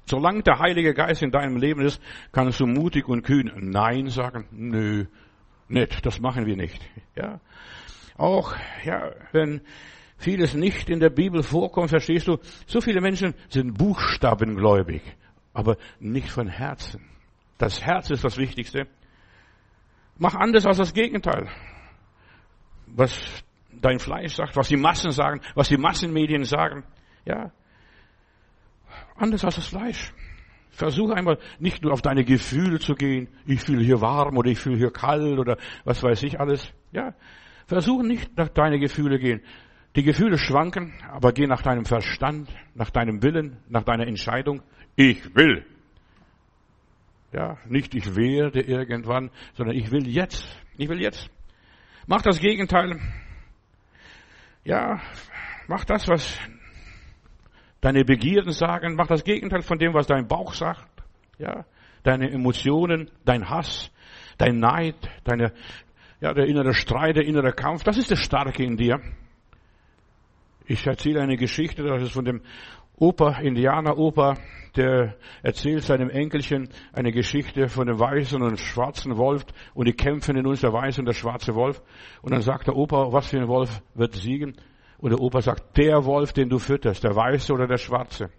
[0.07, 4.47] Solange der Heilige Geist in deinem Leben ist, kannst du mutig und kühn Nein sagen.
[4.51, 5.07] Nö,
[5.69, 6.83] nicht, das machen wir nicht.
[7.17, 7.41] Ja.
[8.17, 9.63] Auch, ja, wenn
[10.17, 15.03] vieles nicht in der Bibel vorkommt, verstehst du, so viele Menschen sind buchstabengläubig,
[15.53, 17.01] aber nicht von Herzen.
[17.59, 18.87] Das Herz ist das Wichtigste.
[20.19, 21.49] Mach anders als das Gegenteil.
[22.87, 23.45] Was
[23.81, 26.85] dein Fleisch sagt, was die Massen sagen, was die Massenmedien sagen.
[27.25, 27.53] Ja.
[29.17, 30.13] Anders als das Fleisch.
[30.71, 33.29] Versuche einmal nicht nur auf deine Gefühle zu gehen.
[33.47, 36.73] Ich fühle hier warm oder ich fühle hier kalt oder was weiß ich alles.
[36.93, 37.15] Ja.
[37.67, 39.41] Versuche nicht nach deine Gefühle gehen.
[39.97, 44.63] Die Gefühle schwanken, aber geh nach deinem Verstand, nach deinem Willen, nach deiner Entscheidung.
[44.97, 45.65] Ich will.
[47.33, 50.47] Ja, nicht ich werde irgendwann, sondern ich will jetzt.
[50.77, 51.31] Ich will jetzt.
[52.07, 53.01] Mach das Gegenteil.
[54.65, 55.01] Ja,
[55.69, 56.39] mach das, was
[57.81, 58.97] deine Begierden sagen.
[58.97, 60.89] Mach das Gegenteil von dem, was dein Bauch sagt.
[61.39, 61.65] Ja,
[62.03, 63.93] deine Emotionen, dein Hass,
[64.39, 65.53] dein Neid, deine,
[66.21, 67.85] ja, der innere Streit, der innere Kampf.
[67.85, 69.01] Das ist das Starke in dir.
[70.67, 72.41] Ich erzähle eine Geschichte, das ist von dem
[72.97, 74.39] Opa, Indianer-Opa,
[74.77, 80.37] der erzählt seinem Enkelchen eine Geschichte von dem weißen und schwarzen Wolf und die kämpfen
[80.37, 81.83] in uns, der weiße und der schwarze Wolf.
[82.23, 84.57] Und dann sagt der Opa, was für ein Wolf wird siegen?
[84.99, 88.31] Und der Opa sagt, der Wolf, den du fütterst, der weiße oder der schwarze.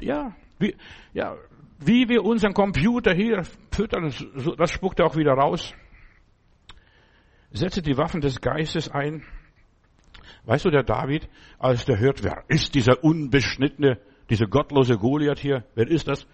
[0.00, 0.74] Ja, wie,
[1.12, 1.36] ja,
[1.78, 4.12] wie wir unseren Computer hier füttern,
[4.56, 5.74] das spuckt er auch wieder raus.
[7.50, 9.22] Setze die Waffen des Geistes ein
[10.44, 13.98] Weißt du, der David, als der hört, wer ist dieser unbeschnittene,
[14.30, 15.64] dieser gottlose Goliath hier?
[15.74, 16.26] Wer ist das?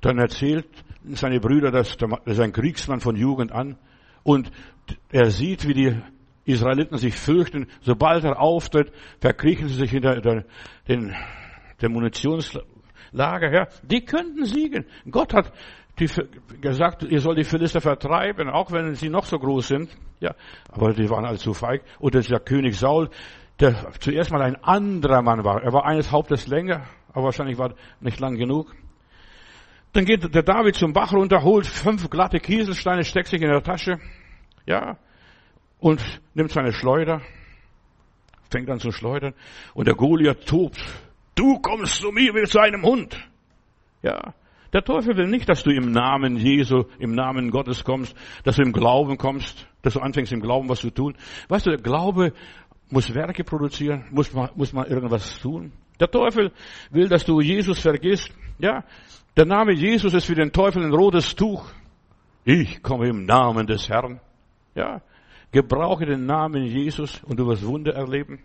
[0.00, 0.66] Dann erzählt
[1.04, 3.76] seine Brüder, dass das ist ein Kriegsmann von Jugend an.
[4.22, 4.50] Und
[5.10, 5.96] er sieht, wie die
[6.44, 7.66] Israeliten sich fürchten.
[7.80, 10.44] Sobald er auftritt, verkriechen sie sich hinter den,
[10.86, 13.52] den Munitionslager.
[13.52, 14.86] Ja, die könnten siegen.
[15.10, 15.52] Gott hat
[16.00, 16.08] die
[16.60, 19.90] gesagt, ihr sollt die Philister vertreiben, auch wenn sie noch so groß sind.
[20.20, 20.34] Ja,
[20.70, 21.82] aber die waren allzu feig.
[21.98, 23.10] Und der König Saul,
[23.60, 25.62] der zuerst mal ein anderer Mann war.
[25.62, 28.74] Er war eines Hauptes länger, aber wahrscheinlich war nicht lang genug.
[29.92, 33.62] Dann geht der David zum Bach runter, holt fünf glatte Kieselsteine, steckt sich in der
[33.62, 33.98] Tasche,
[34.66, 34.98] ja,
[35.78, 36.02] und
[36.34, 37.22] nimmt seine Schleuder,
[38.50, 39.34] fängt an zu schleudern,
[39.74, 40.78] und der Goliath tobt.
[41.34, 43.16] Du kommst zu mir wie zu einem Hund.
[44.02, 44.34] Ja,
[44.72, 48.62] der Teufel will nicht, dass du im Namen Jesu, im Namen Gottes kommst, dass du
[48.62, 51.14] im Glauben kommst, dass du anfängst im Glauben was zu tun.
[51.48, 52.32] Weißt du, der Glaube
[52.90, 55.72] muss Werke produzieren, muss man, muss man irgendwas tun.
[56.00, 56.52] Der Teufel
[56.90, 58.32] will, dass du Jesus vergisst.
[58.58, 58.84] Ja,
[59.36, 61.70] der Name Jesus ist für den Teufel ein rotes Tuch.
[62.44, 64.20] Ich komme im Namen des Herrn.
[64.74, 65.02] Ja,
[65.50, 68.40] gebrauche den Namen Jesus und du wirst Wunder erleben.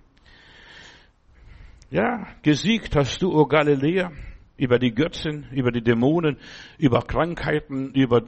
[1.90, 4.12] Ja, gesiegt hast du, o Galiläa,
[4.58, 6.38] über die Götzen, über die Dämonen,
[6.78, 8.24] über Krankheiten, über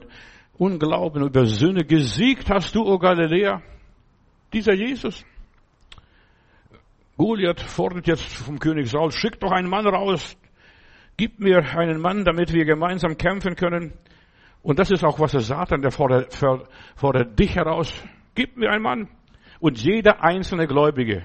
[0.58, 1.84] Unglauben, über Sünde.
[1.84, 3.62] Gesiegt hast du, o Galiläa,
[4.52, 5.24] dieser Jesus.
[7.16, 10.36] Goliath fordert jetzt vom König Saul, schick doch einen Mann raus,
[11.16, 13.94] gib mir einen Mann, damit wir gemeinsam kämpfen können.
[14.62, 16.34] Und das ist auch, was der Satan, der fordert,
[16.96, 17.92] fordert dich heraus,
[18.34, 19.08] gib mir einen Mann.
[19.60, 21.22] Und jeder einzelne Gläubige,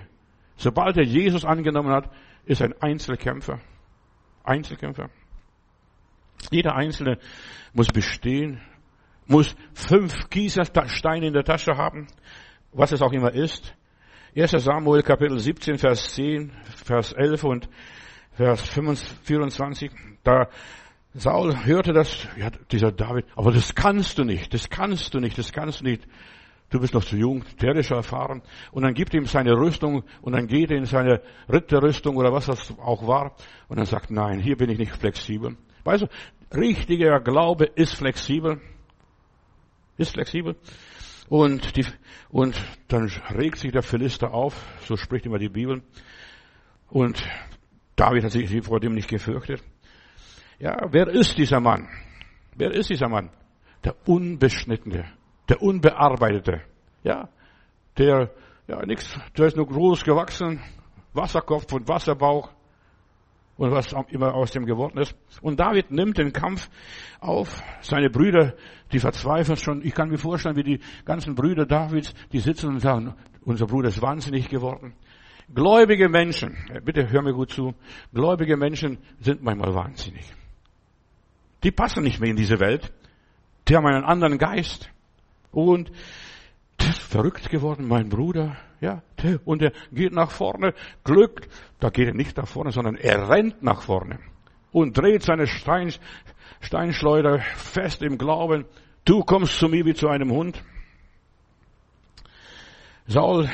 [0.56, 2.10] sobald er Jesus angenommen hat,
[2.46, 3.60] ist ein Einzelkämpfer.
[4.44, 5.10] Einzelkämpfer.
[6.50, 7.18] Jeder Einzelne
[7.74, 8.62] muss bestehen,
[9.28, 12.08] muss fünf Gießersteine in der Tasche haben,
[12.72, 13.76] was es auch immer ist.
[14.36, 14.52] 1.
[14.52, 17.70] Samuel Kapitel 17, Vers 10, Vers 11 und
[18.32, 18.62] Vers
[19.24, 19.92] 24,
[20.24, 20.48] da
[21.14, 25.38] Saul hörte das, ja, dieser David, aber das kannst du nicht, das kannst du nicht,
[25.38, 26.08] das kannst du nicht.
[26.72, 28.42] Du bist noch zu jung, ist erfahren.
[28.72, 32.48] Und dann gibt ihm seine Rüstung und dann geht er in seine Ritterrüstung oder was
[32.48, 33.36] das auch war.
[33.68, 35.58] Und dann sagt, nein, hier bin ich nicht flexibel.
[35.84, 36.08] Weißt du,
[36.58, 38.60] richtiger Glaube ist flexibel.
[39.98, 40.56] Ist flexibel.
[41.30, 41.86] Und, die,
[42.30, 44.54] und dann regt sich der Philister auf,
[44.86, 45.82] so spricht immer die Bibel.
[46.90, 47.24] Und
[47.96, 49.64] David hat sich vor dem nicht gefürchtet.
[50.60, 51.88] Ja, wer ist dieser Mann?
[52.56, 53.30] Wer ist dieser Mann?
[53.84, 55.06] Der Unbeschnittene,
[55.52, 56.62] der Unbearbeitete.
[57.04, 57.28] Ja,
[57.98, 58.32] der,
[58.68, 60.62] ja, nix, der ist nur groß gewachsen,
[61.14, 62.50] Wasserkopf und Wasserbauch
[63.58, 65.14] und was immer aus dem geworden ist.
[65.42, 66.70] Und David nimmt den Kampf
[67.20, 67.62] auf.
[67.82, 68.54] Seine Brüder,
[68.94, 69.86] die verzweifeln schon.
[69.86, 73.90] Ich kann mir vorstellen, wie die ganzen Brüder Davids, die sitzen und sagen, unser Bruder
[73.90, 74.94] ist wahnsinnig geworden.
[75.54, 77.74] Gläubige Menschen, bitte hör mir gut zu,
[78.14, 80.32] gläubige Menschen sind manchmal wahnsinnig.
[81.62, 82.94] Die passen nicht mehr in diese Welt.
[83.68, 84.90] Die haben einen anderen Geist.
[85.52, 85.92] Und
[86.80, 89.04] verrückt geworden, mein Bruder, ja,
[89.46, 90.74] und er geht nach vorne.
[91.04, 91.48] Glück,
[91.80, 94.20] da geht er nicht nach vorne, sondern er rennt nach vorne
[94.72, 95.94] und dreht seine Stein,
[96.62, 98.66] Steinschleuder fest im Glauben.
[99.06, 100.64] Du kommst zu mir wie zu einem Hund.
[103.08, 103.50] Saul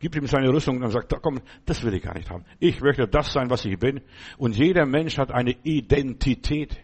[0.00, 2.44] gibt ihm seine Rüstung und sagt, komm, das will ich gar nicht haben.
[2.58, 4.02] Ich möchte das sein, was ich bin.
[4.36, 6.76] Und jeder Mensch hat eine Identität.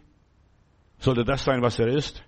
[0.98, 2.22] Sollte das sein, was er ist?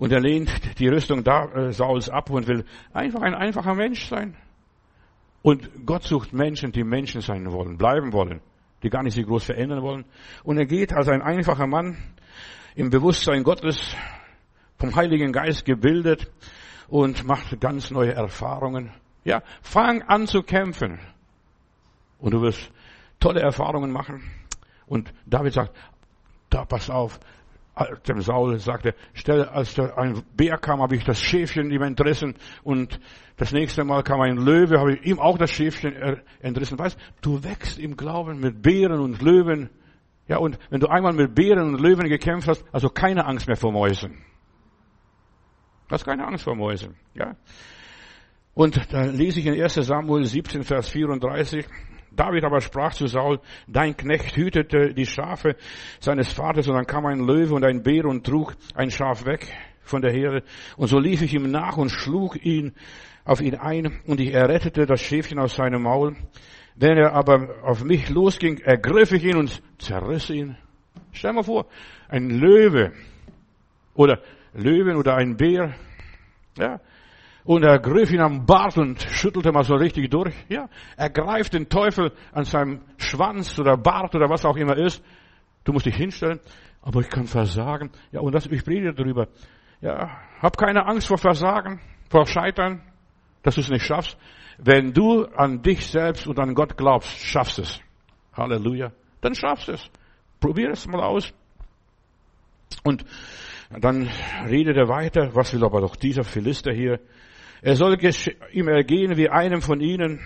[0.00, 4.34] Und er lehnt die Rüstung äh, Sauls ab und will einfach ein einfacher Mensch sein.
[5.42, 8.40] Und Gott sucht Menschen, die Menschen sein wollen, bleiben wollen,
[8.82, 10.06] die gar nicht sich groß verändern wollen.
[10.42, 11.98] Und er geht als ein einfacher Mann
[12.76, 13.94] im Bewusstsein Gottes,
[14.78, 16.30] vom Heiligen Geist gebildet
[16.88, 18.94] und macht ganz neue Erfahrungen.
[19.24, 20.98] Ja, fang an zu kämpfen.
[22.18, 22.72] Und du wirst
[23.18, 24.22] tolle Erfahrungen machen.
[24.86, 25.76] Und David sagt,
[26.48, 27.20] da pass auf,
[28.08, 32.34] dem Saul sagte, stell, als da ein Bär kam, habe ich das Schäfchen ihm entrissen
[32.62, 33.00] und
[33.36, 35.94] das nächste Mal kam ein Löwe, habe ich ihm auch das Schäfchen
[36.40, 36.78] entrissen.
[36.78, 39.70] Weißt, du wächst im Glauben mit Bären und Löwen.
[40.28, 43.56] Ja, und wenn du einmal mit Bären und Löwen gekämpft hast, also keine Angst mehr
[43.56, 44.18] vor Mäusen.
[45.88, 47.34] Du hast keine Angst vor Mäusen, ja.
[48.54, 51.66] Und da lese ich in 1 Samuel 17, Vers 34,
[52.20, 55.56] David aber sprach zu Saul, dein Knecht hütete die Schafe
[56.00, 59.46] seines Vaters und dann kam ein Löwe und ein Bär und trug ein Schaf weg
[59.80, 60.42] von der Herde.
[60.76, 62.74] Und so lief ich ihm nach und schlug ihn
[63.24, 66.14] auf ihn ein und ich errettete das Schäfchen aus seinem Maul.
[66.76, 70.58] Wenn er aber auf mich losging, ergriff ich ihn und zerriss ihn.
[71.12, 71.68] Stell mal vor,
[72.06, 72.92] ein Löwe
[73.94, 74.20] oder
[74.52, 75.72] Löwen oder ein Bär,
[76.58, 76.80] ja,
[77.44, 80.34] und er griff ihn am Bart und schüttelte mal so richtig durch.
[80.48, 85.02] Ja, er greift den Teufel an seinem Schwanz oder Bart oder was auch immer ist.
[85.64, 86.40] Du musst dich hinstellen,
[86.82, 87.90] aber ich kann versagen.
[88.12, 89.28] Ja, und das, ich predige darüber.
[89.80, 92.82] Ja, hab keine Angst vor Versagen, vor Scheitern,
[93.42, 94.18] dass du es nicht schaffst.
[94.58, 97.80] Wenn du an dich selbst und an Gott glaubst, schaffst es.
[98.34, 98.92] Halleluja.
[99.22, 99.90] Dann schaffst es.
[100.38, 101.32] Probier es mal aus.
[102.84, 103.04] Und
[103.70, 104.08] dann
[104.48, 107.00] redet er weiter, was will aber doch dieser Philister hier?
[107.62, 107.98] Er soll
[108.52, 110.20] ihm ergehen wie einem von ihnen,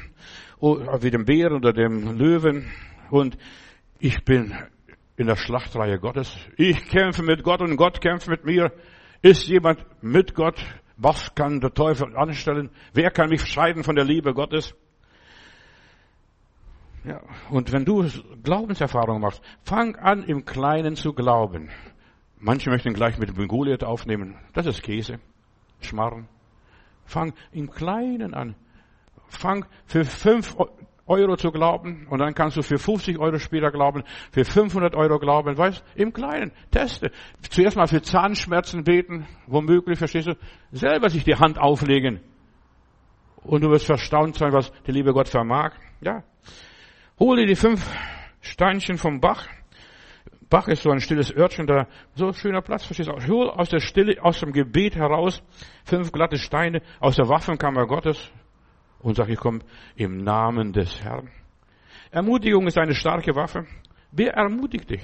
[0.60, 2.70] wie dem Bären oder dem Löwen.
[3.10, 3.36] Und
[3.98, 4.54] ich bin
[5.16, 6.36] in der Schlachtreihe Gottes.
[6.56, 8.72] Ich kämpfe mit Gott und Gott kämpft mit mir.
[9.22, 10.62] Ist jemand mit Gott?
[10.96, 12.70] Was kann der Teufel anstellen?
[12.92, 14.74] Wer kann mich scheiden von der Liebe Gottes?
[17.04, 17.20] Ja,
[17.50, 18.08] und wenn du
[18.42, 21.68] Glaubenserfahrung machst, fang an im Kleinen zu glauben.
[22.38, 24.36] Manche möchten gleich mit dem Goliath aufnehmen.
[24.52, 25.18] Das ist Käse,
[25.80, 26.28] Schmarren.
[27.04, 28.54] Fang im Kleinen an.
[29.28, 30.56] Fang für fünf
[31.06, 35.18] Euro zu glauben und dann kannst du für 50 Euro später glauben, für 500 Euro
[35.18, 37.10] glauben, weißt, im Kleinen, teste.
[37.50, 40.36] Zuerst mal für Zahnschmerzen beten, womöglich, verstehst du,
[40.72, 42.20] selber sich die Hand auflegen.
[43.42, 45.72] Und du wirst verstaunt sein, was der liebe Gott vermag.
[46.00, 46.22] Ja.
[47.18, 47.86] Hol dir die fünf
[48.40, 49.46] Steinchen vom Bach.
[50.54, 53.26] Bach ist so ein stilles Örtchen da, so ein schöner Platz, verstehst du?
[53.26, 55.42] Hol aus der Stille, aus dem Gebet heraus
[55.84, 58.30] fünf glatte Steine aus der Waffenkammer Gottes
[59.00, 59.62] und sag, ich komme
[59.96, 61.28] im Namen des Herrn.
[62.12, 63.66] Ermutigung ist eine starke Waffe.
[64.12, 65.02] Wer ermutigt dich?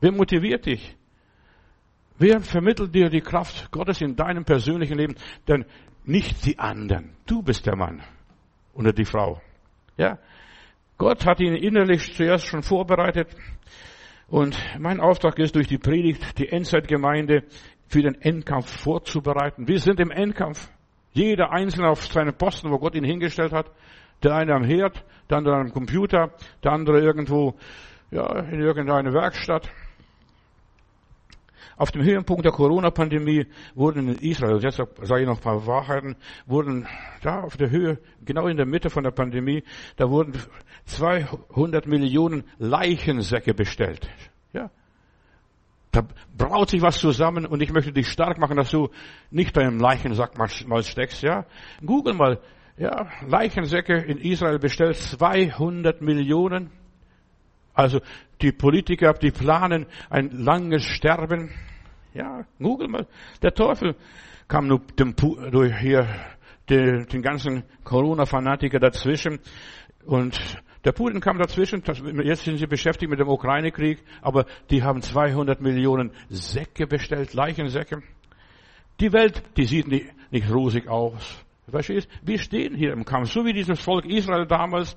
[0.00, 0.96] Wer motiviert dich?
[2.16, 5.16] Wer vermittelt dir die Kraft Gottes in deinem persönlichen Leben?
[5.46, 5.66] Denn
[6.04, 7.14] nicht die anderen.
[7.26, 8.02] Du bist der Mann
[8.72, 9.42] oder die Frau.
[9.98, 10.18] Ja?
[10.96, 13.28] Gott hat ihn innerlich zuerst schon vorbereitet.
[14.28, 17.44] Und mein Auftrag ist, durch die Predigt die Endzeitgemeinde
[17.88, 19.68] für den Endkampf vorzubereiten.
[19.68, 20.70] Wir sind im Endkampf.
[21.12, 23.70] Jeder Einzelne auf seinen Posten, wo Gott ihn hingestellt hat.
[24.22, 26.32] Der eine am Herd, der andere am Computer,
[26.62, 27.54] der andere irgendwo,
[28.10, 29.70] ja, in irgendeiner Werkstatt.
[31.76, 36.16] Auf dem Höhepunkt der Corona-Pandemie wurden in Israel, jetzt sage ich noch ein paar Wahrheiten,
[36.46, 36.86] wurden
[37.22, 39.64] da auf der Höhe, genau in der Mitte von der Pandemie,
[39.96, 40.34] da wurden
[40.86, 44.08] 200 Millionen Leichensäcke bestellt.
[44.52, 44.70] Ja.
[45.90, 46.02] Da
[46.36, 48.90] braut sich was zusammen und ich möchte dich stark machen, dass du
[49.30, 51.46] nicht bei einem Leichensack mal steckst, ja.
[51.84, 52.40] Google mal,
[52.76, 56.70] ja, Leichensäcke in Israel bestellt 200 Millionen.
[57.74, 58.00] Also
[58.40, 61.50] die Politiker, die planen ein langes Sterben.
[62.14, 63.06] Ja, google mal.
[63.42, 63.96] Der Teufel
[64.48, 66.08] kam nur dem, durch hier
[66.70, 69.40] den, den ganzen Corona-Fanatiker dazwischen
[70.06, 70.40] und
[70.84, 71.82] der Putin kam dazwischen,
[72.22, 78.02] jetzt sind sie beschäftigt mit dem Ukraine-Krieg, aber die haben 200 Millionen Säcke bestellt, Leichensäcke.
[79.00, 81.43] Die Welt, die sieht nicht, nicht rosig aus.
[81.70, 82.08] Verstehst?
[82.22, 84.94] Wir stehen hier im Kampf, so wie dieses Volk Israel damals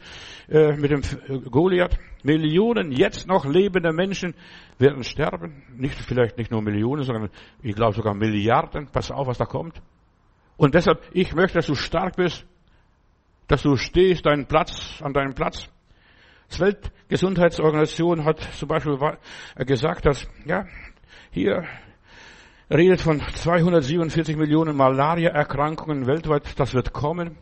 [0.50, 1.98] äh, mit dem äh, Goliath.
[2.24, 4.36] Millionen jetzt noch lebende Menschen
[4.78, 5.64] werden sterben.
[5.78, 7.30] Nicht vielleicht nicht nur Millionen, sondern
[7.62, 8.88] ich glaube sogar Milliarden.
[8.92, 9.82] Pass auf, was da kommt.
[10.58, 12.46] Und deshalb, ich möchte, dass du stark bist,
[13.48, 15.70] dass du stehst, deinen Platz, an deinem Platz.
[16.50, 18.98] Das Weltgesundheitsorganisation hat zum Beispiel
[19.66, 20.66] gesagt, dass, ja,
[21.32, 21.64] hier
[22.70, 27.38] redet von 247 Millionen Malaria-Erkrankungen weltweit, das wird kommen.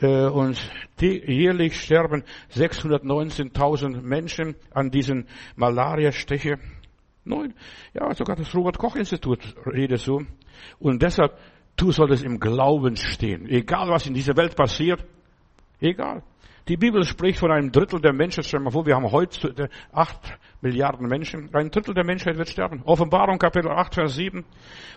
[0.00, 0.58] Äh, und
[1.00, 6.58] jährlich sterben 619.000 Menschen an diesen Malaria-Steche.
[7.24, 7.54] Neun.
[7.92, 10.22] Ja, sogar das Robert-Koch-Institut redet so.
[10.78, 11.36] Und deshalb,
[11.76, 13.46] du solltest im Glauben stehen.
[13.48, 15.04] Egal was in dieser Welt passiert.
[15.80, 16.22] Egal.
[16.70, 18.44] Die Bibel spricht von einem Drittel der Menschen.
[18.44, 21.52] Stell mal vor, wir haben heute acht Milliarden Menschen.
[21.52, 22.82] Ein Drittel der Menschheit wird sterben.
[22.84, 24.44] Offenbarung Kapitel 8, Vers 7.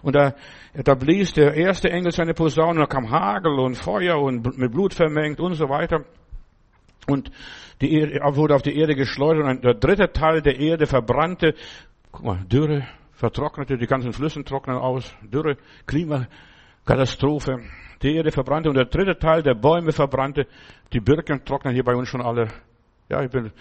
[0.04, 0.36] Und da,
[0.76, 4.94] da blies der erste Engel seine Posaune, da kam Hagel und Feuer und mit Blut
[4.94, 6.06] vermengt und so weiter.
[7.08, 7.32] Und
[7.82, 11.56] die Erde, wurde auf die Erde geschleudert und der dritte Teil der Erde verbrannte.
[12.12, 15.58] Guck mal, Dürre, vertrocknete, die ganzen Flüssen trocknen aus, Dürre,
[16.86, 17.60] Klimakatastrophe.
[18.02, 20.48] Die Erde verbrannte und der dritte Teil der Bäume verbrannte.
[20.91, 22.50] Die Birken trocknen hier bei uns schon alle.
[23.10, 23.52] Ja, ich bin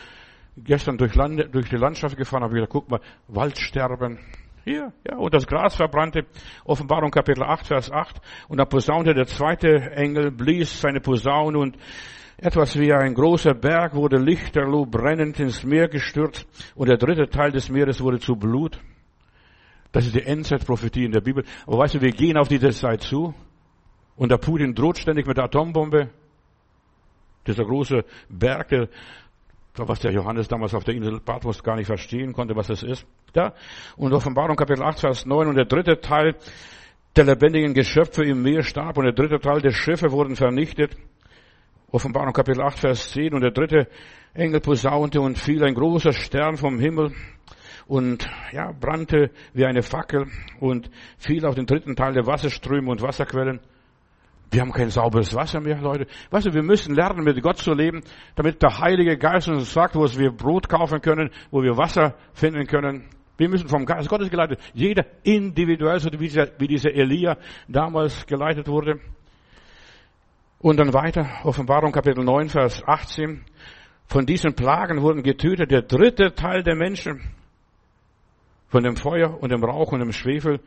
[0.57, 4.19] gestern durch, Land, durch die Landschaft gefahren, habe gesagt, guck mal, Waldsterben.
[4.65, 6.27] Hier, ja, und das Gras verbrannte.
[6.65, 8.21] Offenbarung Kapitel 8, Vers 8.
[8.49, 11.77] Und da posaunte der zweite Engel, blies seine Posaune und
[12.39, 17.53] etwas wie ein großer Berg wurde lichterloh brennend ins Meer gestürzt und der dritte Teil
[17.53, 18.81] des Meeres wurde zu Blut.
[19.93, 21.45] Das ist die Endzeitprophetie in der Bibel.
[21.67, 23.35] Aber weißt du, wir gehen auf diese Zeit zu
[24.17, 26.11] und der Putin droht ständig mit der Atombombe.
[27.47, 28.89] Dieser große Berg, der
[29.77, 33.07] was der Johannes damals auf der Insel Patmos gar nicht verstehen konnte, was es ist.
[33.35, 33.55] Ja.
[33.97, 36.37] Und Offenbarung Kapitel 8, Vers 9 und der dritte Teil
[37.17, 40.97] der lebendigen Geschöpfe im Meer starb und der dritte Teil der Schiffe wurden vernichtet.
[41.91, 43.89] Offenbarung Kapitel 8, Vers 10 und der dritte
[44.35, 47.13] Engel posaunte und fiel ein großer Stern vom Himmel
[47.87, 50.27] und ja, brannte wie eine Fackel
[50.61, 53.61] und fiel auf den dritten Teil der Wasserströme und Wasserquellen.
[54.51, 56.07] Wir haben kein sauberes Wasser mehr, Leute.
[56.31, 58.03] Weißt du, wir müssen lernen, mit Gott zu leben,
[58.35, 62.67] damit der Heilige Geist uns sagt, wo wir Brot kaufen können, wo wir Wasser finden
[62.67, 63.09] können.
[63.39, 64.61] Wir müssen vom Geist Gottes geleitet.
[64.75, 69.01] Jeder individuell, so wie dieser, wie dieser Elia damals geleitet wurde.
[70.59, 73.45] Und dann weiter, Offenbarung Kapitel 9, Vers 18.
[74.07, 77.23] Von diesen Plagen wurden getötet der dritte Teil der Menschen.
[78.73, 80.59] Von dem Feuer und dem Rauch und dem Schwefel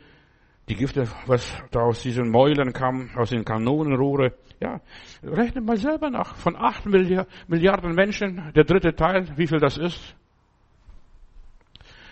[0.69, 4.33] die Gifte, was da aus diesen Mäulen kam, aus den Kanonenrohre.
[4.61, 4.79] Ja,
[5.23, 6.35] rechnet mal selber nach.
[6.35, 10.15] Von acht Milliarden Menschen, der dritte Teil, wie viel das ist.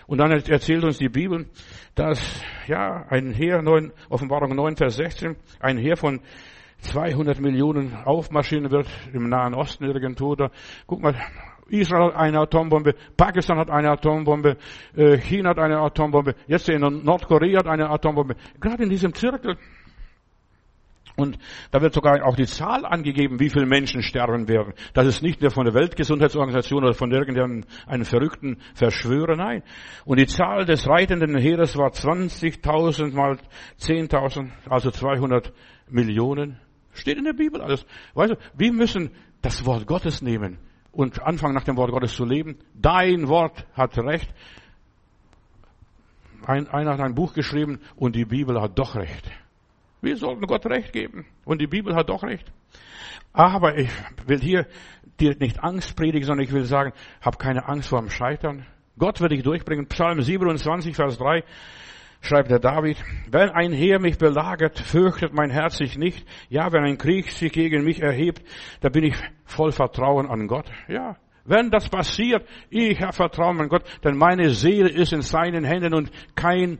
[0.07, 1.45] Und dann erzählt uns die Bibel,
[1.93, 6.21] dass, ja, ein Heer, 9, Offenbarung 9, Vers 16, ein Heer von
[6.79, 10.33] 200 Millionen aufmarschieren wird im Nahen Osten irgendwo.
[10.33, 10.49] Da,
[10.87, 11.15] guck mal,
[11.69, 14.57] Israel hat eine Atombombe, Pakistan hat eine Atombombe,
[14.95, 18.35] äh, China hat eine Atombombe, jetzt in Nordkorea hat eine Atombombe.
[18.59, 19.57] Gerade in diesem Zirkel.
[21.15, 21.37] Und
[21.69, 24.73] da wird sogar auch die Zahl angegeben, wie viele Menschen sterben werden.
[24.93, 27.63] Das ist nicht nur von der Weltgesundheitsorganisation oder von irgendeinem
[28.03, 29.61] verrückten Verschwörer, nein.
[30.05, 33.37] Und die Zahl des reitenden Heeres war 20.000 mal
[33.79, 35.53] 10.000, also 200
[35.87, 36.59] Millionen.
[36.93, 37.85] Steht in der Bibel alles.
[38.15, 39.11] Weißt du, wir müssen
[39.43, 40.57] das Wort Gottes nehmen
[40.93, 42.57] und anfangen nach dem Wort Gottes zu leben.
[42.73, 44.33] Dein Wort hat Recht.
[46.45, 49.29] Ein, einer hat ein Buch geschrieben und die Bibel hat doch Recht.
[50.01, 52.51] Wir sollten Gott Recht geben und die Bibel hat doch Recht.
[53.31, 53.89] Aber ich
[54.27, 54.67] will hier
[55.19, 58.65] dir nicht Angst predigen, sondern ich will sagen, hab keine Angst vor dem Scheitern.
[58.97, 59.87] Gott wird dich durchbringen.
[59.87, 61.43] Psalm 27, Vers 3
[62.23, 62.97] schreibt der David,
[63.29, 66.25] wenn ein Heer mich belagert, fürchtet mein Herz sich nicht.
[66.49, 68.41] Ja, wenn ein Krieg sich gegen mich erhebt,
[68.81, 69.15] da bin ich
[69.45, 70.65] voll Vertrauen an Gott.
[70.87, 75.93] Ja, Wenn das passiert, ich vertraue mein Gott, denn meine Seele ist in seinen Händen
[75.93, 76.79] und kein,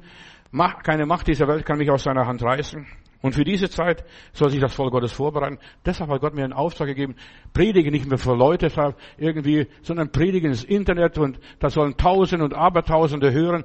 [0.84, 2.88] keine Macht dieser Welt kann mich aus seiner Hand reißen.
[3.22, 5.58] Und für diese Zeit soll sich das Volk Gottes vorbereiten.
[5.86, 7.16] Deshalb hat Gott mir einen Auftrag gegeben,
[7.54, 8.70] predige nicht mehr für Leute
[9.18, 13.64] irgendwie, sondern predige ins Internet und da sollen Tausende und Abertausende hören,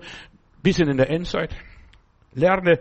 [0.62, 1.54] bis in der Endzeit.
[2.32, 2.80] Lerne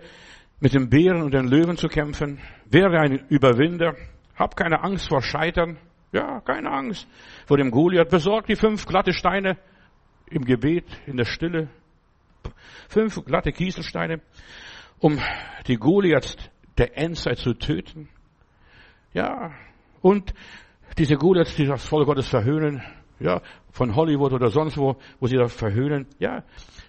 [0.59, 2.39] mit den Bären und den Löwen zu kämpfen.
[2.69, 3.95] Werde ein Überwinder.
[4.35, 5.77] Hab keine Angst vor Scheitern.
[6.11, 7.07] Ja, keine Angst
[7.45, 8.09] vor dem Goliath.
[8.09, 9.57] Besorg die fünf glatte Steine
[10.29, 11.69] im Gebet, in der Stille.
[12.89, 14.21] Fünf glatte Kieselsteine,
[14.99, 15.19] um
[15.67, 16.37] die Goliaths
[16.77, 18.09] der Endzeit zu töten.
[19.13, 19.51] Ja,
[20.01, 20.33] und
[20.97, 22.81] diese Goliaths, die das Volk Gottes verhöhnen,
[23.19, 26.43] ja, von Hollywood oder sonst wo, wo sie das verhöhnen, ja,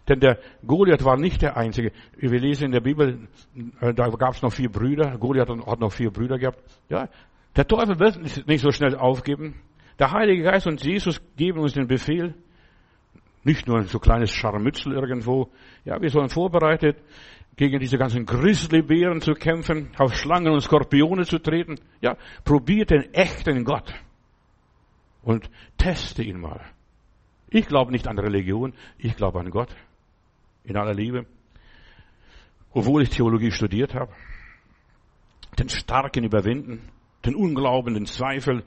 [0.09, 1.93] denn der Goliath war nicht der Einzige.
[2.17, 3.29] Wir lesen in der Bibel,
[3.81, 7.09] äh, da gab es noch vier Brüder, Goliath hat noch vier Brüder gehabt, ja,
[7.57, 9.61] der Teufel wird nicht so schnell aufgeben.
[9.99, 12.35] Der Heilige Geist und Jesus geben uns den Befehl,
[13.43, 15.51] nicht nur so kleines Scharmützel irgendwo,
[15.85, 16.99] ja, wir sollen vorbereitet
[17.57, 21.75] gegen diese ganzen Grizzlybären zu kämpfen, auf Schlangen und Skorpione zu treten.
[22.01, 23.93] Ja, probiert den echten Gott
[25.23, 26.61] und teste ihn mal.
[27.51, 29.75] Ich glaube nicht an Religion, ich glaube an Gott
[30.65, 31.27] in aller Liebe,
[32.73, 34.13] obwohl ich Theologie studiert habe.
[35.59, 36.89] Den Starken überwinden,
[37.25, 38.65] den Unglauben, den Zweifel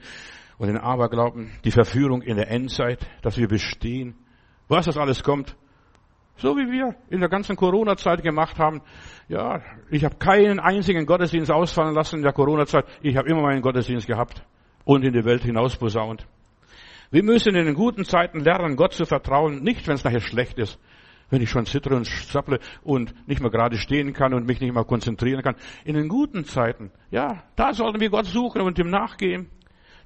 [0.57, 4.15] und den Aberglauben, die Verführung in der Endzeit, dass wir bestehen.
[4.67, 5.55] Was das alles kommt,
[6.37, 8.81] so wie wir in der ganzen Corona-Zeit gemacht haben.
[9.27, 12.85] Ja, ich habe keinen einzigen Gottesdienst ausfallen lassen in der Corona-Zeit.
[13.01, 14.43] Ich habe immer meinen Gottesdienst gehabt
[14.83, 16.25] und in die Welt hinaus posaunt.
[17.11, 20.57] Wir müssen in den guten Zeiten lernen, Gott zu vertrauen, nicht wenn es nachher schlecht
[20.57, 20.79] ist.
[21.31, 24.73] Wenn ich schon zittere und zapple und nicht mehr gerade stehen kann und mich nicht
[24.73, 25.55] mehr konzentrieren kann.
[25.83, 29.49] In den guten Zeiten, ja, da sollten wir Gott suchen und ihm nachgehen.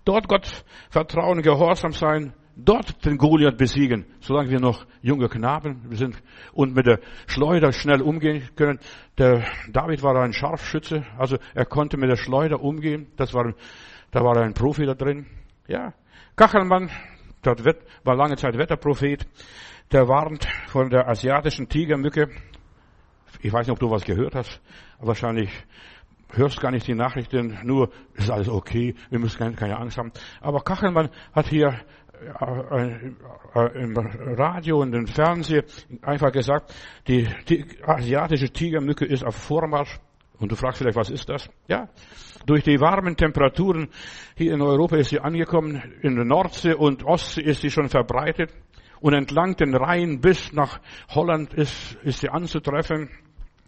[0.05, 6.21] Dort Gott vertrauen, gehorsam sein, dort den Goliath besiegen, solange wir noch junge Knaben sind
[6.53, 8.79] und mit der Schleuder schnell umgehen können.
[9.17, 13.07] Der David war ein Scharfschütze, also er konnte mit der Schleuder umgehen.
[13.17, 13.53] Das war,
[14.11, 15.25] da war ein Profi da drin.
[15.67, 15.93] Ja.
[16.35, 16.89] Kachelmann,
[17.41, 17.63] dort
[18.03, 19.25] war lange Zeit Wetterprophet,
[19.91, 22.29] der warnt von der asiatischen Tigermücke.
[23.41, 24.61] Ich weiß nicht, ob du was gehört hast.
[24.99, 25.51] Wahrscheinlich
[26.31, 30.11] hörst gar nicht die Nachrichten, nur ist alles okay, wir müssen keine, Angst haben.
[30.41, 31.79] Aber Kachelmann hat hier
[32.39, 33.11] äh,
[33.55, 35.63] äh, im Radio und im Fernsehen
[36.01, 36.73] einfach gesagt,
[37.07, 39.99] die, die asiatische Tigermücke ist auf Vormarsch.
[40.37, 41.49] Und du fragst vielleicht, was ist das?
[41.67, 41.87] Ja,
[42.45, 43.87] durch die warmen Temperaturen
[44.35, 48.51] hier in Europa ist sie angekommen, in der Nordsee und Ostsee ist sie schon verbreitet
[48.99, 50.79] und entlang den Rhein bis nach
[51.09, 53.09] Holland ist, ist sie anzutreffen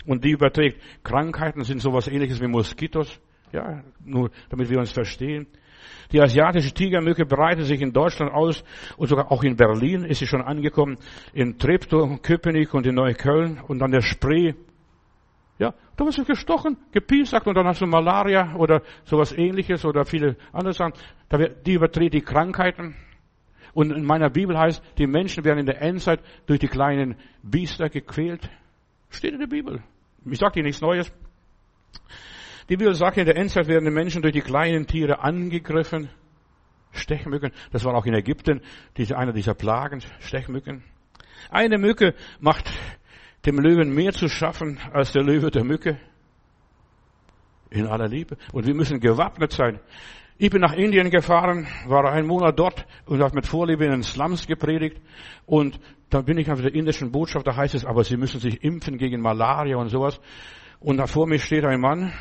[0.05, 3.19] und die überträgt Krankheiten, sind sowas ähnliches wie Moskitos.
[3.51, 5.47] Ja, nur damit wir uns verstehen.
[6.11, 8.63] Die asiatische Tigermücke breitet sich in Deutschland aus
[8.97, 10.97] und sogar auch in Berlin ist sie schon angekommen,
[11.34, 14.53] in Treptow, Köpenick und in Neukölln und an der Spree.
[15.59, 20.05] Ja, da wirst du gestochen, gepiesackt und dann hast du Malaria oder sowas ähnliches oder
[20.05, 20.93] viele andere Sachen.
[21.65, 22.95] Die überträgt die Krankheiten.
[23.78, 27.89] Und in meiner Bibel heißt, die Menschen werden in der Endzeit durch die kleinen Biester
[27.89, 28.49] gequält.
[29.11, 29.84] Steht in der Bibel.
[30.25, 31.13] Ich sage dir nichts Neues.
[32.69, 36.09] Die Bibel sagt, in der Endzeit werden die Menschen durch die kleinen Tiere angegriffen.
[36.91, 37.51] Stechmücken.
[37.71, 38.61] Das war auch in Ägypten
[38.97, 40.84] diese, einer dieser Plagen, Stechmücken.
[41.51, 42.73] Eine Mücke macht
[43.45, 45.99] dem Löwen mehr zu schaffen als der Löwe der Mücke.
[47.69, 48.38] In aller Liebe.
[48.53, 49.80] Und wir müssen gewappnet sein.
[50.39, 54.03] Ich bin nach Indien gefahren, war einen Monat dort und habe mit Vorliebe in den
[54.03, 55.01] Slums gepredigt.
[55.47, 55.79] Und
[56.11, 58.99] da bin ich auf der indischen Botschaft, da heißt es, aber Sie müssen sich impfen
[58.99, 60.19] gegen Malaria und sowas.
[60.79, 62.13] Und da vor mir steht ein Mann,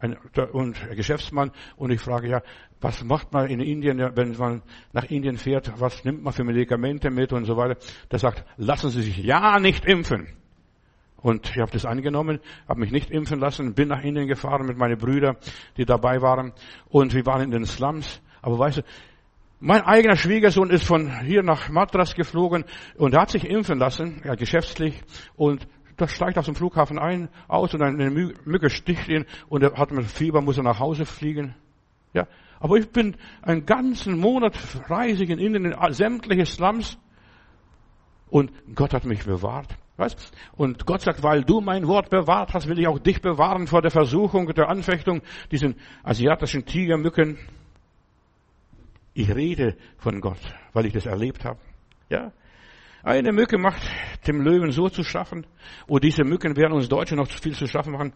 [0.00, 0.16] ein,
[0.52, 2.42] und ein Geschäftsmann, und ich frage, ja,
[2.80, 7.10] was macht man in Indien, wenn man nach Indien fährt, was nimmt man für Medikamente
[7.12, 7.78] mit und so weiter.
[8.10, 10.26] Der sagt, lassen Sie sich ja nicht impfen.
[11.22, 14.76] Und ich habe das angenommen, habe mich nicht impfen lassen, bin nach Indien gefahren mit
[14.76, 15.36] meinen Brüdern,
[15.76, 16.52] die dabei waren.
[16.88, 18.20] Und wir waren in den Slums.
[18.42, 18.82] Aber weißt du,
[19.60, 22.64] mein eigener Schwiegersohn ist von hier nach Madras geflogen
[22.96, 25.00] und hat sich impfen lassen, ja, geschäftlich.
[25.36, 29.74] Und da steigt auf dem Flughafen ein, aus und eine Mücke sticht ihn und er
[29.74, 31.54] hat mit Fieber, muss er nach Hause fliegen.
[32.12, 32.26] Ja,
[32.58, 34.58] aber ich bin einen ganzen Monat
[34.88, 36.98] reisig in Indien, in sämtliche Slums
[38.28, 39.68] und Gott hat mich bewahrt.
[39.96, 40.32] Weißt?
[40.56, 43.82] Und Gott sagt, weil du mein Wort bewahrt hast, will ich auch dich bewahren vor
[43.82, 45.20] der Versuchung, der Anfechtung,
[45.50, 47.38] diesen asiatischen Tigermücken.
[49.14, 50.40] Ich rede von Gott,
[50.72, 51.60] weil ich das erlebt habe.
[52.08, 52.32] Ja?
[53.02, 53.82] Eine Mücke macht
[54.26, 55.46] dem Löwen so zu schaffen,
[55.88, 58.12] und diese Mücken werden uns Deutschen noch viel zu schaffen machen,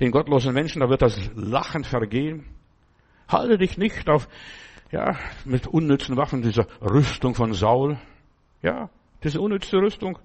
[0.00, 2.46] den gottlosen Menschen, da wird das Lachen vergehen.
[3.28, 4.28] Halte dich nicht auf
[4.90, 7.98] ja, mit unnützen Waffen, dieser Rüstung von Saul.
[8.62, 8.90] Ja,
[9.22, 10.18] diese unnütze Rüstung,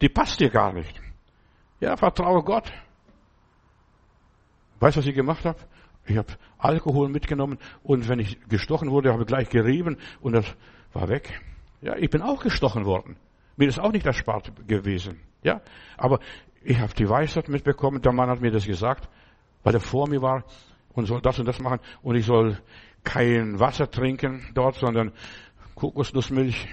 [0.00, 1.00] die passt dir gar nicht.
[1.80, 2.72] Ja, vertraue Gott.
[4.80, 5.58] Weißt du, was ich gemacht habe?
[6.06, 10.46] Ich habe Alkohol mitgenommen und wenn ich gestochen wurde, habe ich gleich gerieben und das
[10.92, 11.40] war weg.
[11.82, 13.16] Ja, ich bin auch gestochen worden.
[13.56, 15.20] Mir ist auch nicht erspart gewesen.
[15.42, 15.60] Ja,
[15.96, 16.20] aber
[16.62, 18.00] ich habe die Weisheit mitbekommen.
[18.02, 19.08] Der Mann hat mir das gesagt,
[19.62, 20.44] weil er vor mir war
[20.94, 22.58] und soll das und das machen und ich soll
[23.04, 25.12] kein Wasser trinken dort, sondern
[25.74, 26.68] Kokosnussmilch.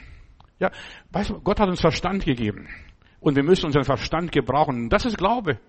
[0.59, 0.71] Ja,
[1.11, 2.67] weißt du, Gott hat uns Verstand gegeben
[3.25, 4.87] und wir müssen unseren Verstand gebrauchen.
[4.87, 5.59] Das ist Glaube.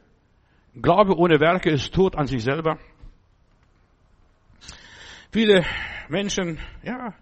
[0.74, 2.78] Glaube ohne Werke ist tot an sich selber.
[5.32, 5.64] Viele
[6.10, 7.14] Menschen, ja,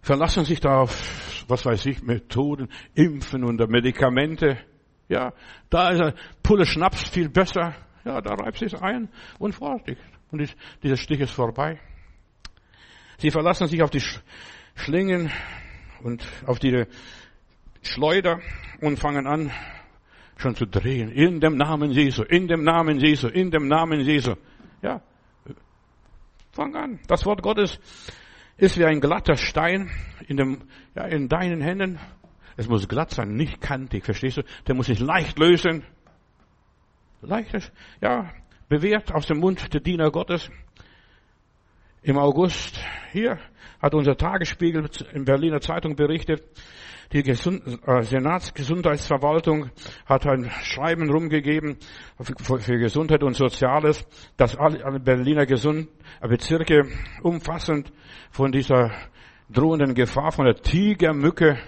[0.00, 4.64] verlassen sich da auf, was weiß ich, Methoden, Impfen und Medikamente.
[5.08, 5.34] Ja,
[5.68, 7.74] da ist ein Pulle Schnaps viel besser.
[8.06, 9.98] Ja, da reibt sich ein und fertig.
[10.30, 11.78] Und dieser Stich ist vorbei.
[13.18, 14.02] Sie verlassen sich auf die
[14.74, 15.30] Schlingen
[16.02, 16.86] und auf die
[17.82, 18.40] Schleuder
[18.80, 19.50] und fangen an,
[20.36, 21.10] schon zu drehen.
[21.10, 24.34] In dem Namen Jesu, in dem Namen Jesu, in dem Namen Jesu.
[24.82, 25.02] Ja,
[26.52, 27.00] fang an.
[27.06, 27.78] Das Wort Gottes
[28.56, 29.90] ist wie ein glatter Stein
[30.26, 30.58] in dem,
[30.94, 31.98] ja, in deinen Händen.
[32.56, 34.42] Es muss glatt sein, nicht kantig, verstehst du?
[34.66, 35.84] Der muss sich leicht lösen.
[37.20, 38.32] Leicht, ja,
[38.68, 40.50] bewährt aus dem Mund der Diener Gottes.
[42.02, 42.80] Im August
[43.12, 43.38] hier
[43.80, 46.42] hat unser Tagesspiegel in Berliner Zeitung berichtet,
[47.12, 49.70] die Gesund äh, Senatsgesundheitsverwaltung
[50.04, 51.78] hat ein Schreiben rumgegeben
[52.20, 54.06] für, Gesundheit und Soziales,
[54.36, 55.88] dass alle, Berliner Gesund
[56.20, 56.86] äh, Bezirke
[57.22, 57.90] umfassend
[58.30, 58.90] von dieser
[59.48, 61.58] drohenden Gefahr von der Tigermücke,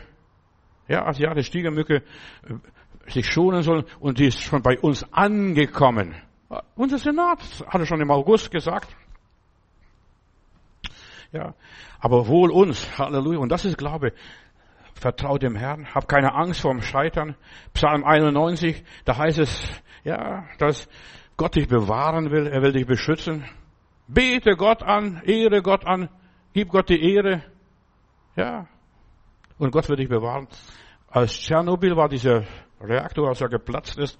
[0.88, 6.14] ja, asiatische Tigermücke, äh, sich schonen sollen und die ist schon bei uns angekommen.
[6.74, 8.94] Unser Senat hat es schon im August gesagt.
[11.32, 11.54] Ja,
[12.00, 13.38] aber wohl uns, Halleluja.
[13.38, 14.12] Und das ist Glaube.
[14.94, 17.34] Vertrau dem Herrn, hab keine Angst vorm Scheitern.
[17.72, 20.88] Psalm 91, da heißt es, ja, dass
[21.36, 23.44] Gott dich bewahren will, er will dich beschützen.
[24.08, 26.10] Bete Gott an, ehre Gott an,
[26.52, 27.42] gib Gott die Ehre.
[28.36, 28.66] Ja.
[29.56, 30.48] Und Gott wird dich bewahren.
[31.08, 32.44] Als Tschernobyl war dieser
[32.80, 34.18] Reaktor, als er geplatzt ist,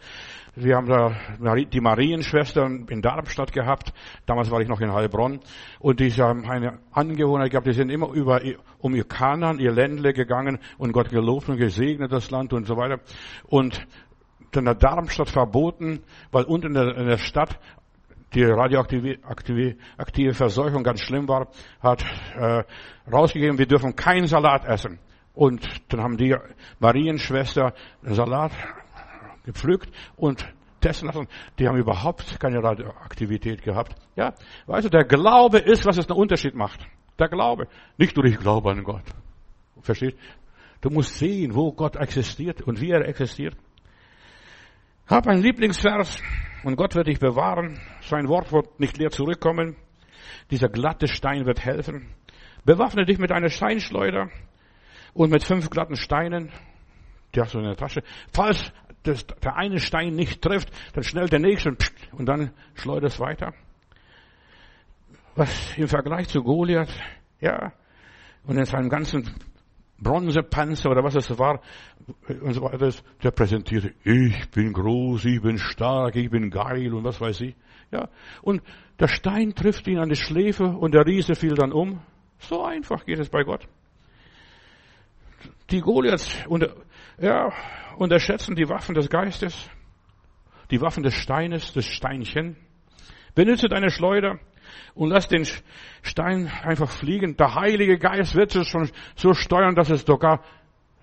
[0.57, 1.15] wir haben da
[1.55, 3.93] die Marienschwestern in Darmstadt gehabt.
[4.27, 5.41] Damals war ich noch in Heilbronn.
[5.79, 8.41] Und die haben eine Angewohner gehabt, die sind immer über,
[8.79, 12.77] um ihr Kanan, ihr Ländle gegangen und Gott gelobt und gesegnet das Land und so
[12.77, 13.01] weiter.
[13.47, 13.87] Und
[14.51, 16.01] dann der Darmstadt verboten,
[16.33, 17.59] weil unten in der Stadt
[18.35, 21.49] die radioaktive aktive, aktive Verseuchung ganz schlimm war,
[21.81, 22.05] hat
[22.37, 22.65] äh,
[23.11, 24.99] rausgegeben, wir dürfen keinen Salat essen.
[25.35, 26.35] Und dann haben die
[26.81, 27.73] Marienschwester
[28.03, 28.53] Salat
[29.45, 30.45] gepflückt und
[30.81, 31.29] testen lassen.
[31.59, 33.95] Die haben überhaupt keine Radioaktivität gehabt.
[34.17, 34.35] Ja,
[34.67, 36.81] weißt du, der Glaube ist, was es einen Unterschied macht.
[37.19, 37.69] Der Glaube.
[37.99, 39.05] Nicht nur ich glaube an Gott.
[39.83, 40.17] Versteht?
[40.81, 43.55] Du musst sehen, wo Gott existiert und wie er existiert.
[45.07, 46.23] Hab einen Lieblingsvers
[46.65, 47.79] und Gott wird dich bewahren.
[48.03, 49.77] Sein Wort wird nicht leer zurückkommen.
[50.51, 52.15] Dieser glatte Stein wird helfen.
[52.65, 54.31] Bewaffne dich mit einer Steinschleuder
[55.15, 56.51] und mit fünf glatten Steinen.
[57.35, 58.03] Die hast du in der Tasche.
[58.33, 61.77] Falls das, der eine Stein nicht trifft, dann schnell der nächste
[62.13, 63.55] und dann schleudert es weiter.
[65.37, 66.93] Was im Vergleich zu Goliath,
[67.41, 67.73] ja,
[68.45, 69.31] und in seinem ganzen
[69.99, 71.61] Bronzepanzer oder was es war
[72.41, 72.91] und so weiter,
[73.23, 77.55] der präsentierte, ich bin groß, ich bin stark, ich bin geil und was weiß ich.
[77.93, 78.09] Ja,
[78.43, 78.63] und
[78.99, 82.01] der Stein trifft ihn an die Schläfe und der Riese fiel dann um.
[82.39, 83.67] So einfach geht es bei Gott.
[85.71, 86.75] Die Goliaths unter,
[87.19, 87.53] ja,
[87.97, 89.71] unterschätzen die Waffen des Geistes,
[90.71, 92.57] die Waffen des Steines, des Steinchen.
[93.35, 94.41] Benutze deine Schleuder
[94.95, 95.47] und lass den
[96.03, 97.37] Stein einfach fliegen.
[97.37, 100.43] Der Heilige Geist wird es schon so steuern, dass es sogar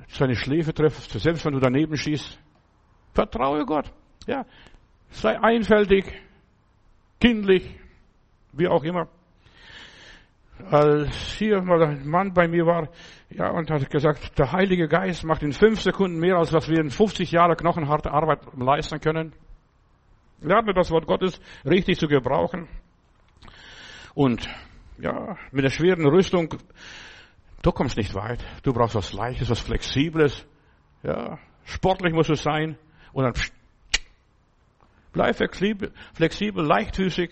[0.07, 2.39] seine Schläfe trifft, selbst wenn du daneben schießt.
[3.13, 3.91] Vertraue Gott.
[4.25, 4.45] Ja,
[5.09, 6.05] sei einfältig,
[7.19, 7.63] kindlich,
[8.51, 9.07] wie auch immer
[10.69, 12.89] als hier mal ein Mann bei mir war,
[13.29, 16.79] ja, und hat gesagt, der Heilige Geist macht in fünf Sekunden mehr, als was wir
[16.79, 19.33] in 50 Jahre knochenharte Arbeit leisten können.
[20.41, 22.67] Lerne das Wort Gottes richtig zu gebrauchen.
[24.13, 24.47] Und,
[24.97, 26.55] ja, mit der schweren Rüstung,
[27.61, 28.43] du kommst nicht weit.
[28.63, 30.45] Du brauchst was Leichtes, was Flexibles.
[31.03, 32.77] Ja, sportlich muss es sein.
[33.13, 33.53] Und dann, pst,
[35.11, 37.31] bleib flexibel, flexibel, leichtfüßig.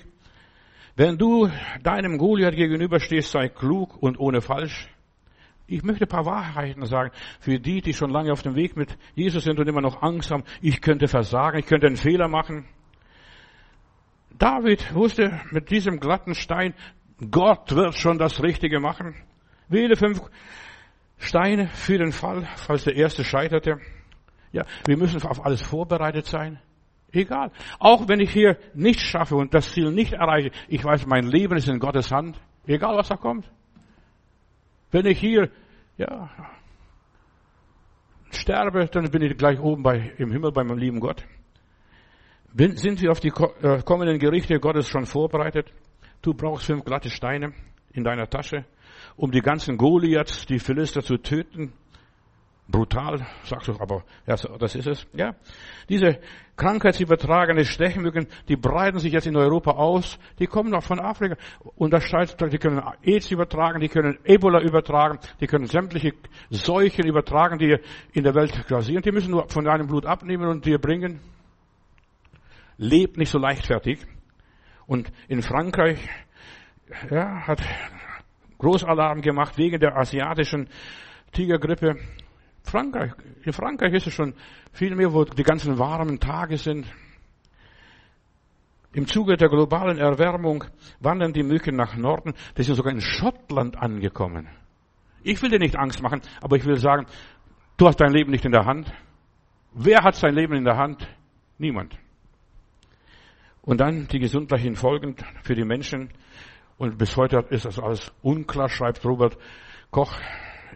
[0.96, 1.50] Wenn du
[1.84, 4.88] deinem Goliath gegenüberstehst, sei klug und ohne falsch.
[5.68, 8.98] Ich möchte ein paar Wahrheiten sagen für die, die schon lange auf dem Weg mit
[9.14, 10.44] Jesus sind und immer noch Angst haben.
[10.62, 12.66] Ich könnte versagen, ich könnte einen Fehler machen.
[14.38, 16.74] David wusste mit diesem glatten Stein,
[17.32, 19.16] Gott wird schon das Richtige machen.
[19.68, 20.22] Wähle fünf
[21.18, 23.80] Steine für den Fall, falls der erste scheiterte.
[24.52, 26.60] Ja, wir müssen auf alles vorbereitet sein.
[27.16, 27.52] Egal.
[27.80, 31.56] Auch wenn ich hier nichts schaffe und das Ziel nicht erreiche, ich weiß, mein Leben
[31.56, 32.38] ist in Gottes Hand.
[32.68, 33.50] Egal, was da kommt.
[34.92, 35.50] Wenn ich hier,
[35.98, 36.30] ja,
[38.32, 41.26] sterbe, dann bin ich gleich oben bei, im Himmel bei meinem lieben Gott.
[42.54, 43.30] Bin, sind wir auf die
[43.62, 45.72] äh, kommenden Gerichte Gottes schon vorbereitet?
[46.22, 47.54] Du brauchst fünf glatte Steine
[47.94, 48.66] in deiner Tasche,
[49.16, 51.72] um die ganzen Goliaths, die Philister zu töten.
[52.68, 55.08] Brutal, sagst du, aber ja, das ist es.
[55.14, 55.36] Ja,
[55.88, 56.20] diese
[56.56, 60.18] krankheitsübertragene Stechmücken, die breiten sich jetzt in Europa aus.
[60.40, 61.36] Die kommen noch von Afrika.
[61.76, 66.14] Und das scheint, die können AIDS übertragen, die können Ebola übertragen, die können sämtliche
[66.50, 67.78] Seuchen übertragen, die
[68.14, 69.04] in der Welt grasieren.
[69.04, 71.20] Die müssen nur von deinem Blut abnehmen und dir bringen.
[72.78, 74.00] Lebt nicht so leichtfertig.
[74.88, 76.00] Und in Frankreich
[77.12, 77.62] ja, hat
[78.58, 80.68] Großalarm gemacht wegen der asiatischen
[81.32, 81.98] Tigergrippe.
[82.66, 83.12] Frankreich,
[83.44, 84.34] in Frankreich ist es schon
[84.74, 86.86] viel mehr, wo die ganzen warmen Tage sind.
[88.92, 90.64] Im Zuge der globalen Erwärmung
[91.00, 92.34] wandern die Mücken nach Norden.
[92.58, 94.48] Die sind sogar in Schottland angekommen.
[95.22, 97.06] Ich will dir nicht Angst machen, aber ich will sagen,
[97.78, 98.92] du hast dein Leben nicht in der Hand.
[99.74, 101.08] Wer hat sein Leben in der Hand?
[101.58, 101.98] Niemand.
[103.62, 106.10] Und dann die gesundheitlichen Folgen für die Menschen.
[106.78, 109.38] Und bis heute ist das alles unklar, schreibt Robert
[109.92, 110.14] Koch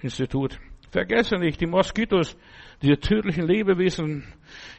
[0.02, 0.60] Institut.
[0.92, 2.36] Vergesse nicht, die Moskitos,
[2.82, 4.24] diese tödlichen Lebewesen,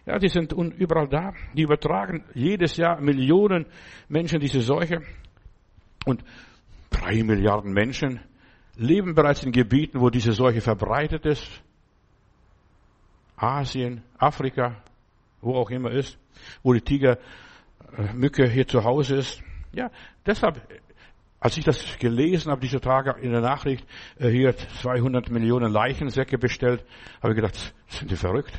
[0.06, 1.34] ja, die sind überall da.
[1.54, 3.66] Die übertragen jedes Jahr Millionen
[4.08, 5.02] Menschen diese Seuche.
[6.06, 6.24] Und
[6.90, 8.20] drei Milliarden Menschen
[8.76, 11.62] leben bereits in Gebieten, wo diese Seuche verbreitet ist.
[13.36, 14.82] Asien, Afrika,
[15.40, 16.18] wo auch immer ist,
[16.62, 17.18] wo die Tiger
[17.96, 19.42] äh, Mücke hier zu Hause ist.
[19.72, 19.90] Ja,
[20.26, 20.60] deshalb,
[21.40, 23.86] als ich das gelesen habe, diese Tage in der Nachricht,
[24.18, 26.84] äh, hier 200 Millionen Leichensäcke bestellt,
[27.22, 28.58] habe ich gedacht, sind die verrückt?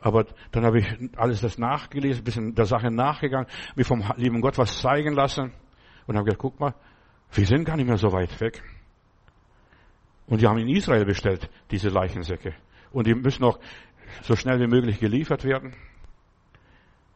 [0.00, 0.86] Aber dann habe ich
[1.16, 3.46] alles das nachgelesen, bisschen der Sache nachgegangen,
[3.76, 5.52] mir vom lieben Gott was zeigen lassen
[6.06, 6.74] und habe gedacht, guck mal,
[7.32, 8.62] wir sind gar nicht mehr so weit weg.
[10.26, 12.54] Und die haben in Israel bestellt, diese Leichensäcke.
[12.92, 13.58] Und die müssen auch
[14.22, 15.74] so schnell wie möglich geliefert werden.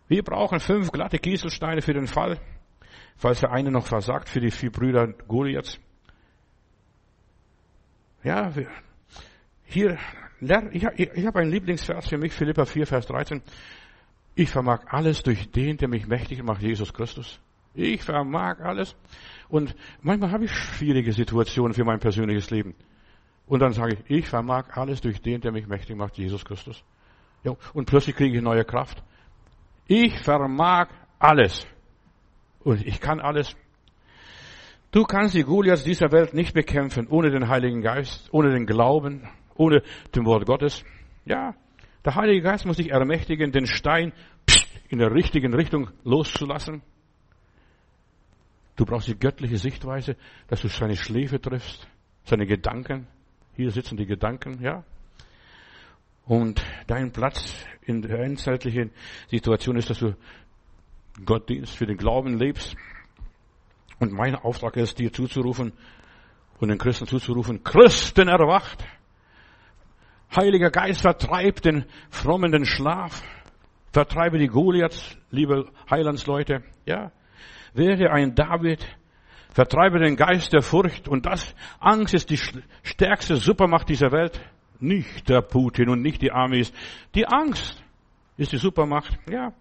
[0.07, 2.39] Wir brauchen fünf glatte Kieselsteine für den Fall,
[3.17, 5.79] falls der eine noch versagt, für die vier Brüder Goliaths.
[8.23, 8.53] Ja,
[9.65, 9.99] hier,
[10.73, 13.43] ich, habe einen Lieblingsvers für mich, Philippa 4, Vers 13.
[14.35, 17.41] Ich vermag alles durch den, der mich mächtig macht, Jesus Christus.
[17.75, 18.97] Ich vermag alles.
[19.49, 22.75] Und manchmal habe ich schwierige Situationen für mein persönliches Leben.
[23.47, 26.83] Und dann sage ich, ich vermag alles durch den, der mich mächtig macht, Jesus Christus.
[27.43, 29.03] Ja, und plötzlich kriege ich neue Kraft.
[29.87, 30.89] Ich vermag
[31.19, 31.67] alles.
[32.65, 33.55] Und ich kann alles.
[34.91, 39.29] Du kannst die Goliaths dieser Welt nicht bekämpfen ohne den Heiligen Geist, ohne den Glauben,
[39.55, 39.83] ohne
[40.15, 40.85] dem Wort Gottes.
[41.25, 41.55] Ja,
[42.05, 44.13] der Heilige Geist muss dich ermächtigen, den Stein
[44.89, 46.83] in der richtigen Richtung loszulassen.
[48.77, 50.17] Du brauchst die göttliche Sichtweise,
[50.49, 51.89] dass du seine Schläfe triffst,
[52.25, 53.07] seine Gedanken.
[53.57, 54.85] Hier sitzen die Gedanken, ja.
[56.27, 58.91] Und dein Platz in der endzeitlichen
[59.29, 60.15] Situation ist, dass du
[61.25, 62.77] Gott dienst, für den Glauben lebst.
[63.99, 65.73] Und mein Auftrag ist, dir zuzurufen
[66.59, 68.85] und den Christen zuzurufen, Christen erwacht.
[70.35, 73.23] Heiliger Geist vertreibt den frommen den Schlaf.
[73.93, 76.65] Vertreibe die Goliaths, liebe Heilandsleute.
[76.87, 77.13] Ja.
[77.75, 78.85] Werde ein David.
[79.51, 81.07] Vertreibe den Geist der Furcht.
[81.07, 82.41] Und das, Angst ist die
[82.83, 84.41] stärkste Supermacht dieser Welt.
[84.81, 86.73] Nicht der Putin und nicht die Armees.
[87.15, 87.85] Die Angst
[88.37, 89.17] ist die Supermacht.
[89.31, 89.53] Ja.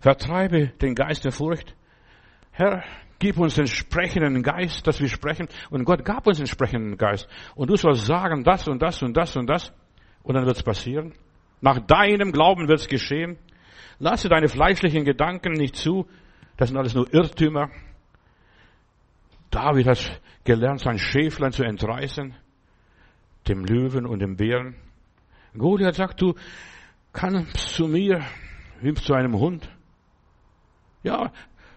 [0.00, 1.74] Vertreibe den Geist der Furcht.
[2.52, 2.82] Herr,
[3.18, 5.48] gib uns den sprechenden Geist, dass wir sprechen.
[5.70, 7.28] Und Gott gab uns den sprechenden Geist.
[7.54, 9.72] Und du sollst sagen, das und das und das und das.
[10.22, 11.14] Und dann wird es passieren.
[11.60, 13.38] Nach deinem Glauben wird es geschehen.
[13.98, 16.06] Lasse deine fleischlichen Gedanken nicht zu.
[16.56, 17.70] Das sind alles nur Irrtümer.
[19.50, 22.34] David hat gelernt, sein Schäflein zu entreißen
[23.48, 24.76] dem Löwen und dem Bären.
[25.56, 26.34] Goliath sagt, du
[27.12, 28.22] kannst zu mir
[28.80, 29.68] wie zu einem Hund.
[31.06, 31.30] Ja,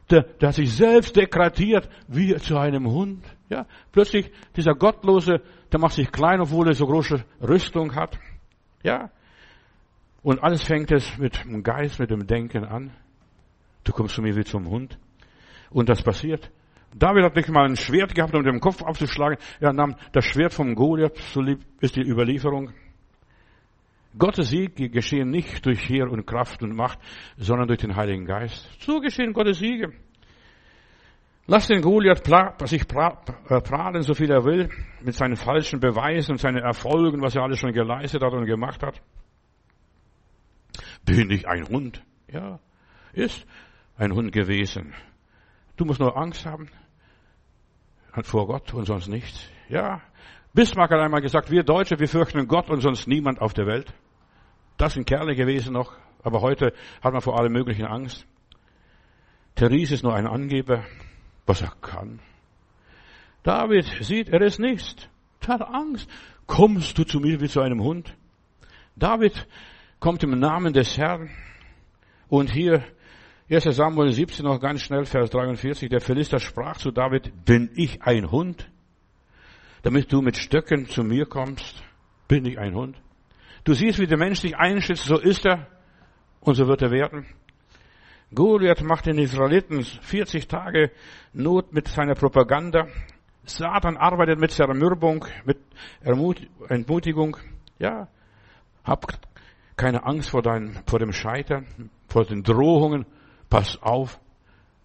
[0.09, 3.23] der, der hat sich selbst degradiert wie zu einem Hund.
[3.47, 8.17] Ja, plötzlich dieser Gottlose, der macht sich klein, obwohl er so große Rüstung hat.
[8.81, 9.11] Ja,
[10.23, 12.89] und alles fängt es mit dem Geist, mit dem Denken an.
[13.83, 14.97] Du kommst zu mir wie zum Hund.
[15.69, 16.49] Und das passiert.
[16.95, 19.37] David hat nicht mal ein Schwert gehabt, um den Kopf aufzuschlagen.
[19.59, 22.71] Er nahm das Schwert vom Goliath, so lieb ist die Überlieferung.
[24.17, 26.99] Gottes Siege geschehen nicht durch Heer und Kraft und Macht,
[27.37, 28.69] sondern durch den Heiligen Geist.
[28.81, 29.93] So geschehen Gottes Siege.
[31.45, 32.23] Lass den Goliath
[32.65, 34.69] sich äh, prahlen, so viel er will,
[35.01, 38.83] mit seinen falschen Beweisen und seinen Erfolgen, was er alles schon geleistet hat und gemacht
[38.83, 39.01] hat.
[41.05, 42.03] Bin ich ein Hund?
[42.31, 42.59] Ja,
[43.13, 43.47] ist
[43.97, 44.93] ein Hund gewesen.
[45.75, 46.69] Du musst nur Angst haben
[48.23, 49.49] vor Gott und sonst nichts.
[49.69, 50.01] Ja,
[50.59, 53.93] Bismarck hat einmal gesagt, wir Deutsche, wir fürchten Gott und sonst niemand auf der Welt.
[54.75, 58.27] Das sind Kerle gewesen noch, aber heute hat man vor allem möglichen Angst.
[59.55, 60.83] Therese ist nur ein Angeber
[61.45, 62.19] was er kann.
[63.41, 65.07] David sieht, er ist nichts.
[65.39, 66.09] Er hat Angst.
[66.45, 68.13] Kommst du zu mir wie zu einem Hund?
[68.97, 69.47] David
[70.01, 71.29] kommt im Namen des Herrn.
[72.27, 72.83] Und hier,
[73.49, 78.01] 1 Samuel 17, noch ganz schnell, Vers 43, der Philister sprach zu David, bin ich
[78.01, 78.69] ein Hund?
[79.83, 81.83] Damit du mit Stöcken zu mir kommst,
[82.27, 82.97] bin ich ein Hund?
[83.63, 85.67] Du siehst, wie der Mensch sich einschätzt, so ist er
[86.41, 87.25] und so wird er werden.
[88.33, 90.91] Goliath macht den Israeliten 40 Tage
[91.33, 92.87] Not mit seiner Propaganda.
[93.43, 95.57] Satan arbeitet mit Zermürbung, mit
[96.01, 97.37] Entmutigung.
[97.79, 98.07] Ja,
[98.83, 99.07] hab
[99.75, 101.65] keine Angst vor, deinem, vor dem Scheitern,
[102.07, 103.05] vor den Drohungen.
[103.49, 104.19] Pass auf.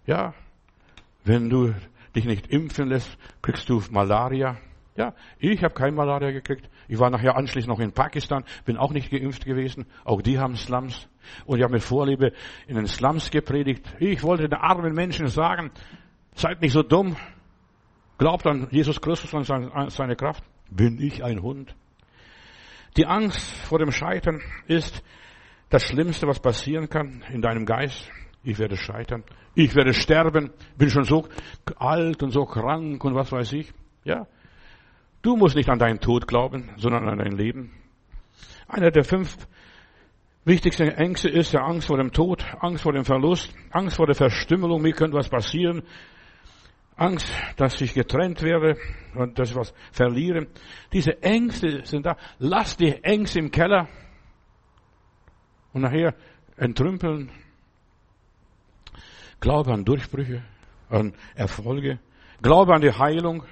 [0.06, 0.32] Ja,
[1.24, 1.74] wenn du
[2.14, 4.56] dich nicht impfen lässt, kriegst du Malaria.
[4.96, 6.70] Ja, ich habe kein Malaria gekriegt.
[6.86, 9.86] Ich war nachher anschließend noch in Pakistan, bin auch nicht geimpft gewesen.
[10.04, 11.08] Auch die haben Slums.
[11.46, 12.32] Und ich habe mit Vorliebe
[12.68, 13.84] in den Slums gepredigt.
[13.98, 15.72] Ich wollte den armen Menschen sagen,
[16.34, 17.16] seid nicht so dumm.
[18.18, 20.44] Glaubt an Jesus Christus und seine Kraft.
[20.70, 21.74] Bin ich ein Hund?
[22.96, 25.02] Die Angst vor dem Scheitern ist
[25.70, 28.08] das Schlimmste, was passieren kann in deinem Geist.
[28.44, 29.24] Ich werde scheitern.
[29.56, 30.52] Ich werde sterben.
[30.78, 31.26] Bin schon so
[31.76, 33.72] alt und so krank und was weiß ich.
[34.04, 34.28] Ja.
[35.24, 37.72] Du musst nicht an deinen Tod glauben, sondern an dein Leben.
[38.68, 39.38] Einer der fünf
[40.44, 44.14] wichtigsten Ängste ist der Angst vor dem Tod, Angst vor dem Verlust, Angst vor der
[44.14, 45.82] Verstümmelung, mir könnte was passieren,
[46.96, 48.76] Angst, dass ich getrennt werde
[49.14, 50.46] und dass ich was verliere.
[50.92, 52.18] Diese Ängste sind da.
[52.38, 53.88] Lass die Ängste im Keller
[55.72, 56.14] und nachher
[56.58, 57.30] entrümpeln.
[59.40, 60.44] Glaube an Durchbrüche,
[60.90, 61.98] an Erfolge.
[62.42, 63.44] Glaube an die Heilung.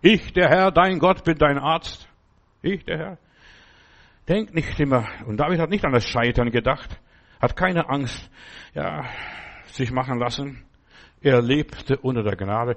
[0.00, 2.08] Ich, der Herr, dein Gott, bin dein Arzt.
[2.62, 3.18] Ich, der Herr.
[4.28, 7.00] Denk nicht immer, und David hat nicht an das Scheitern gedacht,
[7.40, 8.30] hat keine Angst,
[8.74, 9.04] ja,
[9.66, 10.64] sich machen lassen.
[11.20, 12.76] Er lebte unter der Gnade.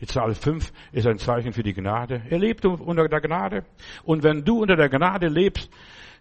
[0.00, 2.22] Die Zahl 5 ist ein Zeichen für die Gnade.
[2.28, 3.64] Er lebte unter der Gnade.
[4.04, 5.70] Und wenn du unter der Gnade lebst,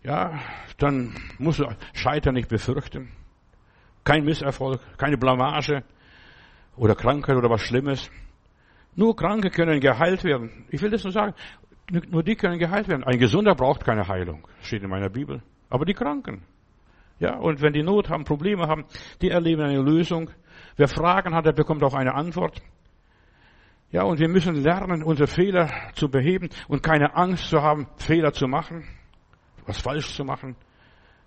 [0.03, 0.39] ja,
[0.77, 3.11] dann musst du Scheitern nicht befürchten.
[4.05, 5.83] Kein Misserfolg, keine Blamage
[6.77, 8.09] oder Krankheit oder was Schlimmes.
[8.95, 10.65] Nur Kranke können geheilt werden.
[10.69, 11.33] Ich will das nur sagen.
[12.09, 13.03] Nur die können geheilt werden.
[13.03, 14.47] Ein Gesunder braucht keine Heilung.
[14.61, 15.41] Steht in meiner Bibel.
[15.69, 16.43] Aber die Kranken.
[17.19, 18.85] Ja, und wenn die Not haben, Probleme haben,
[19.21, 20.29] die erleben eine Lösung.
[20.77, 22.61] Wer Fragen hat, der bekommt auch eine Antwort.
[23.91, 28.33] Ja, und wir müssen lernen, unsere Fehler zu beheben und keine Angst zu haben, Fehler
[28.33, 28.83] zu machen,
[29.65, 30.55] was falsch zu machen.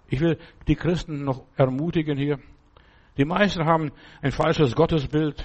[0.09, 2.39] Ich will die Christen noch ermutigen hier.
[3.17, 3.91] Die meisten haben
[4.23, 5.45] ein falsches Gottesbild.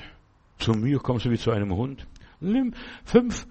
[0.58, 2.06] Zu mir kommst du wie zu einem Hund.
[2.40, 2.74] Nimm
[3.06, 3.46] fünf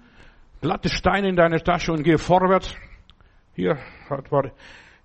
[0.61, 2.75] glatte Steine in deine Tasche und geh vorwärts.
[3.53, 3.77] Hier
[4.09, 4.51] hat war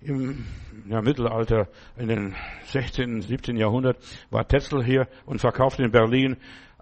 [0.01, 0.45] im
[0.87, 2.35] ja, Mittelalter, in den
[2.65, 3.57] 16., 17.
[3.57, 3.97] Jahrhundert,
[4.29, 6.37] war Tetzel hier und verkaufte in Berlin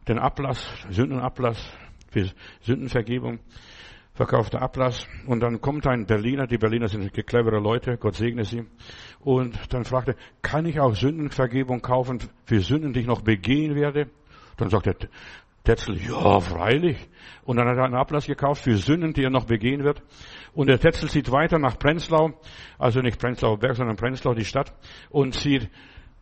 [0.07, 1.57] den Ablass, Sündenablass
[2.09, 2.29] für
[2.61, 3.39] Sündenvergebung,
[4.13, 5.07] verkaufte Ablass.
[5.25, 8.63] Und dann kommt ein Berliner, die Berliner sind clevere Leute, Gott segne sie.
[9.19, 14.09] Und dann fragte, kann ich auch Sündenvergebung kaufen für Sünden, die ich noch begehen werde?
[14.57, 14.95] Dann sagt er,
[15.63, 16.97] Tetzel, ja, freilich.
[17.43, 20.01] Und dann hat er einen Ablass gekauft für Sünden, die er noch begehen wird.
[20.53, 22.39] Und der Tetzel zieht weiter nach Prenzlau,
[22.79, 24.73] also nicht Prenzlauer Berg, sondern Prenzlau, die Stadt,
[25.09, 25.69] und zieht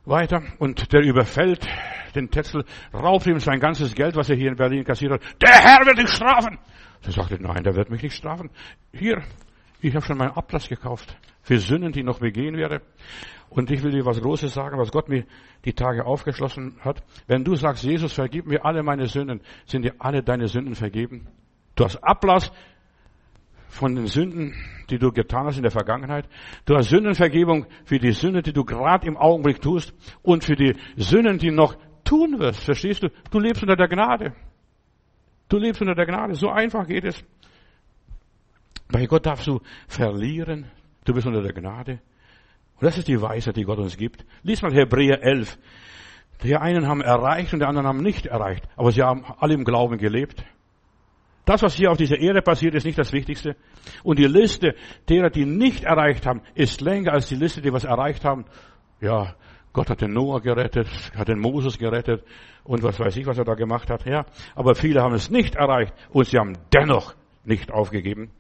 [0.04, 0.42] weiter.
[0.58, 1.68] Und der überfällt
[2.16, 5.22] den Tetzel, raubt ihm sein ganzes Geld, was er hier in Berlin kassiert hat.
[5.42, 6.58] Der Herr wird dich strafen!
[7.04, 8.50] Er sagte, nein, der wird mich nicht strafen.
[8.92, 9.22] Hier,
[9.80, 12.82] ich habe schon meinen Ablass gekauft für Sünden, die noch begehen werde.
[13.50, 15.26] Und ich will dir was Großes sagen, was Gott mir
[15.64, 17.04] die Tage aufgeschlossen hat.
[17.28, 21.28] Wenn du sagst, Jesus, vergib mir alle meine Sünden, sind dir alle deine Sünden vergeben.
[21.76, 22.52] Du hast Ablass
[23.68, 24.54] von den Sünden,
[24.90, 26.28] die du getan hast in der Vergangenheit.
[26.66, 30.76] Du hast Sündenvergebung für die Sünden, die du gerade im Augenblick tust und für die
[30.96, 32.64] Sünden, die noch tun wirst.
[32.64, 33.10] Verstehst du?
[33.32, 34.34] Du lebst unter der Gnade.
[35.50, 36.36] Du lebst unter der Gnade.
[36.36, 37.24] So einfach geht es.
[38.90, 40.66] Bei Gott darfst du verlieren.
[41.04, 42.00] Du bist unter der Gnade.
[42.76, 44.26] Und das ist die Weisheit, die Gott uns gibt.
[44.44, 45.58] Lies mal Hebräer 11.
[46.44, 48.68] Die einen haben erreicht und die anderen haben nicht erreicht.
[48.76, 50.44] Aber sie haben alle im Glauben gelebt.
[51.46, 53.56] Das, was hier auf dieser Erde passiert, ist nicht das Wichtigste.
[54.04, 54.76] Und die Liste
[55.08, 58.46] derer, die nicht erreicht haben, ist länger als die Liste, die was erreicht haben.
[59.00, 59.36] Ja,
[59.72, 62.24] Gott hat den Noah gerettet, hat den Moses gerettet
[62.64, 64.06] und was weiß ich, was er da gemacht hat.
[64.06, 67.14] Ja, aber viele haben es nicht erreicht und sie haben dennoch
[67.44, 68.32] nicht aufgegeben.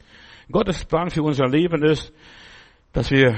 [0.51, 2.13] Gottes Plan für unser Leben ist,
[2.93, 3.35] dass wir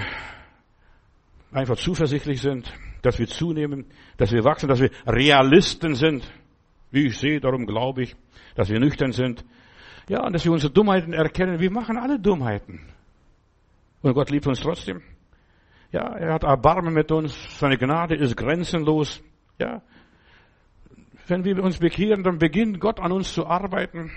[1.51, 2.71] einfach zuversichtlich sind,
[3.01, 3.85] dass wir zunehmen,
[4.17, 6.29] dass wir wachsen, dass wir Realisten sind.
[6.91, 8.15] Wie ich sehe, darum glaube ich,
[8.55, 9.43] dass wir nüchtern sind.
[10.09, 11.59] Ja, und dass wir unsere Dummheiten erkennen.
[11.59, 12.81] Wir machen alle Dummheiten.
[14.01, 15.01] Und Gott liebt uns trotzdem.
[15.91, 17.59] Ja, er hat Erbarmen mit uns.
[17.59, 19.21] Seine Gnade ist grenzenlos.
[19.59, 19.81] Ja.
[21.27, 24.11] Wenn wir uns bekehren, dann beginnt Gott an uns zu arbeiten.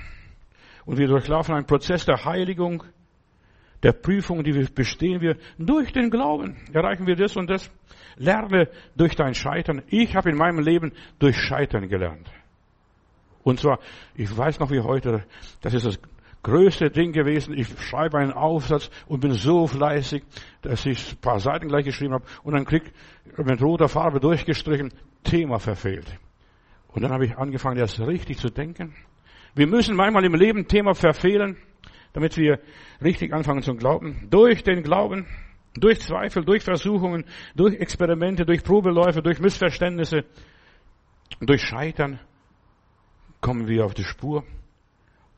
[0.84, 2.84] Und wir durchlaufen einen Prozess der Heiligung,
[3.82, 6.56] der Prüfung, die wir bestehen wir durch den Glauben.
[6.72, 7.70] Erreichen wir das und das.
[8.16, 9.82] Lerne durch dein Scheitern.
[9.88, 12.30] Ich habe in meinem Leben durch Scheitern gelernt.
[13.42, 13.78] Und zwar,
[14.14, 15.24] ich weiß noch wie heute,
[15.62, 15.98] das ist das
[16.42, 17.54] größte Ding gewesen.
[17.56, 20.22] Ich schreibe einen Aufsatz und bin so fleißig,
[20.62, 22.92] dass ich ein paar Seiten gleich geschrieben habe und dann krieg
[23.36, 24.92] mit roter Farbe durchgestrichen,
[25.24, 26.18] Thema verfehlt.
[26.88, 28.94] Und dann habe ich angefangen, das richtig zu denken.
[29.54, 31.56] Wir müssen manchmal im Leben Thema verfehlen,
[32.12, 32.60] damit wir
[33.02, 34.28] richtig anfangen zu glauben.
[34.30, 35.26] Durch den Glauben,
[35.74, 40.24] durch Zweifel, durch Versuchungen, durch Experimente, durch Probeläufe, durch Missverständnisse,
[41.40, 42.20] durch Scheitern
[43.40, 44.44] kommen wir auf die Spur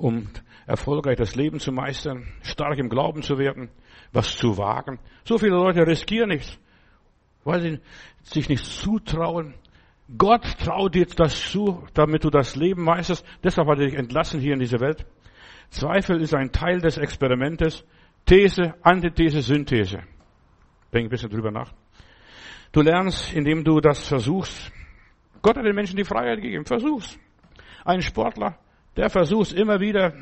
[0.02, 0.28] um
[0.66, 3.70] erfolgreich das Leben zu meistern, stark im Glauben zu werden,
[4.12, 4.98] was zu wagen.
[5.24, 6.58] So viele Leute riskieren nichts,
[7.44, 7.80] weil sie
[8.22, 9.54] sich nicht zutrauen.
[10.18, 13.24] Gott traut dir das zu, damit du das Leben meisterst.
[13.44, 15.06] Deshalb hat er dich entlassen hier in diese Welt.
[15.72, 17.84] Zweifel ist ein Teil des Experimentes.
[18.24, 20.04] These, Antithese, Synthese.
[20.92, 21.72] Denk ein bisschen drüber nach.
[22.70, 24.70] Du lernst, indem du das versuchst.
[25.42, 26.64] Gott hat den Menschen die Freiheit gegeben.
[26.64, 27.18] Versuch's.
[27.84, 28.58] Ein Sportler
[28.96, 30.12] der versucht immer wieder,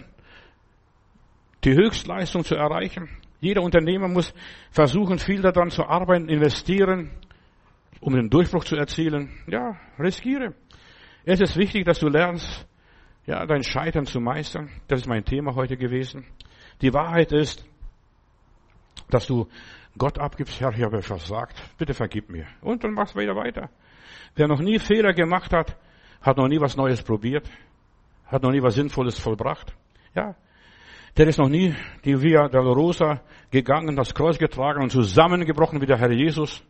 [1.64, 3.08] die Höchstleistung zu erreichen.
[3.40, 4.32] Jeder Unternehmer muss
[4.70, 7.10] versuchen, viel daran zu arbeiten, investieren,
[8.00, 9.30] um den Durchbruch zu erzielen.
[9.46, 10.54] Ja, riskiere.
[11.24, 12.66] Es ist wichtig, dass du lernst,
[13.26, 14.70] ja, dein Scheitern zu meistern.
[14.88, 16.24] Das ist mein Thema heute gewesen.
[16.80, 17.64] Die Wahrheit ist,
[19.10, 19.48] dass du
[19.98, 22.46] Gott abgibst, Herr, ich habe versagt, bitte vergib mir.
[22.60, 23.70] Und dann machst du wieder weiter.
[24.36, 25.76] Wer noch nie Fehler gemacht hat,
[26.22, 27.50] hat noch nie was Neues probiert
[28.30, 29.74] hat noch nie was Sinnvolles vollbracht.
[30.14, 30.34] Ja.
[31.16, 35.98] Der ist noch nie die Via Dolorosa gegangen, das Kreuz getragen und zusammengebrochen wie der
[35.98, 36.62] Herr Jesus.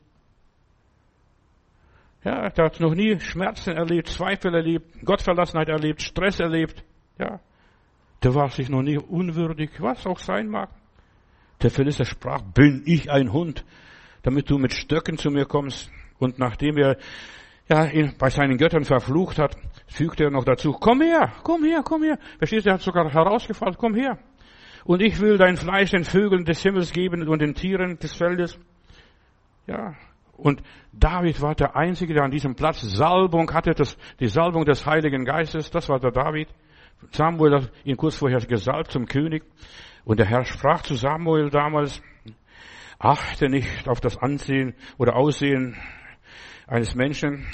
[2.23, 6.85] Ja, der hat noch nie Schmerzen erlebt, Zweifel erlebt, Gottverlassenheit erlebt, Stress erlebt.
[7.19, 7.41] Ja.
[8.23, 10.69] Der war sich noch nie unwürdig, was auch sein mag.
[11.63, 13.65] Der Philister sprach, bin ich ein Hund,
[14.23, 15.91] damit du mit Stöcken zu mir kommst.
[16.19, 16.99] Und nachdem er
[17.71, 19.57] ja, ihn bei seinen Göttern verflucht hat,
[19.87, 22.19] fügte er noch dazu, komm her, komm her, komm her.
[22.39, 24.19] Verstehst du, er hat sogar herausgefordert, komm her.
[24.85, 28.59] Und ich will dein Fleisch den Vögeln des Himmels geben und den Tieren des Feldes.
[29.67, 29.95] Ja.
[30.41, 30.63] Und
[30.93, 35.25] David war der Einzige, der an diesem Platz Salbung hatte, das, die Salbung des Heiligen
[35.25, 35.71] Geistes.
[35.71, 36.49] Das war der David.
[37.13, 39.45] Samuel hat ihn kurz vorher gesalbt zum König.
[40.05, 42.03] Und der Herr sprach zu Samuel damals,
[42.99, 45.77] achte nicht auf das Ansehen oder Aussehen
[46.67, 47.47] eines Menschen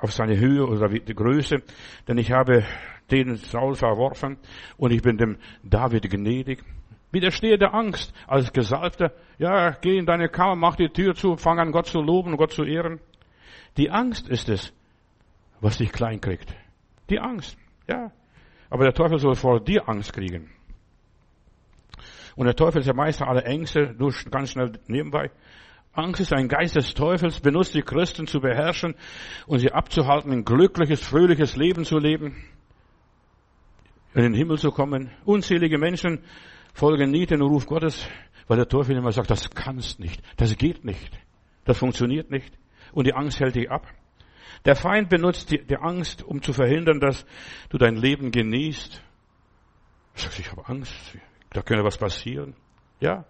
[0.00, 1.62] auf seine Höhe oder die Größe,
[2.08, 2.64] denn ich habe
[3.10, 4.36] den Saul verworfen
[4.76, 6.64] und ich bin dem David gnädig.
[7.12, 9.12] Widerstehe der Angst als Gesalbter.
[9.38, 12.52] Ja, geh in deine Kammer, mach die Tür zu, fang an Gott zu loben Gott
[12.52, 13.00] zu ehren.
[13.76, 14.72] Die Angst ist es,
[15.60, 16.54] was dich klein kriegt.
[17.10, 17.56] Die Angst,
[17.88, 18.10] ja.
[18.70, 20.50] Aber der Teufel soll vor dir Angst kriegen.
[22.34, 25.30] Und der Teufel ist der Meister aller Ängste, nur ganz schnell nebenbei.
[25.92, 28.94] Angst ist ein Geist des Teufels, benutzt die Christen zu beherrschen
[29.46, 32.42] und sie abzuhalten, ein glückliches, fröhliches Leben zu leben,
[34.14, 35.10] in den Himmel zu kommen.
[35.26, 36.24] Unzählige Menschen
[36.72, 38.06] folgen nie den Ruf Gottes,
[38.46, 41.18] weil der Teufel immer sagt, das kannst nicht, das geht nicht,
[41.64, 42.52] das funktioniert nicht.
[42.92, 43.86] Und die Angst hält dich ab.
[44.64, 47.24] Der Feind benutzt die, die Angst, um zu verhindern, dass
[47.70, 49.02] du dein Leben genießt.
[50.14, 50.94] Du sagst, ich habe Angst,
[51.50, 52.54] da könnte was passieren.
[53.00, 53.24] Ja,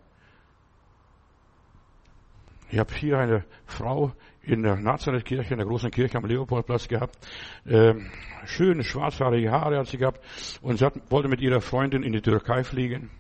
[2.73, 7.19] ich habe hier eine Frau in der Nazarethkirche, in der großen Kirche am Leopoldplatz gehabt.
[7.67, 8.11] Ähm,
[8.47, 10.21] schöne schwarzhaarige Haare hat sie gehabt
[10.63, 13.11] und sie hat, wollte mit ihrer Freundin in die Türkei fliegen,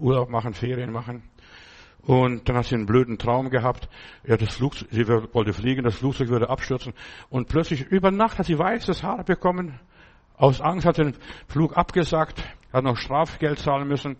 [0.00, 1.22] Urlaub machen, Ferien machen.
[2.02, 3.88] Und dann hat sie einen blöden Traum gehabt.
[4.26, 6.94] Ja, das Flugzeug, sie wollte fliegen, das Flugzeug würde abstürzen.
[7.28, 9.78] Und plötzlich über Nacht hat sie weißes Haar bekommen.
[10.36, 11.14] Aus Angst hat sie den
[11.46, 12.42] Flug abgesagt,
[12.72, 14.16] hat noch Strafgeld zahlen müssen.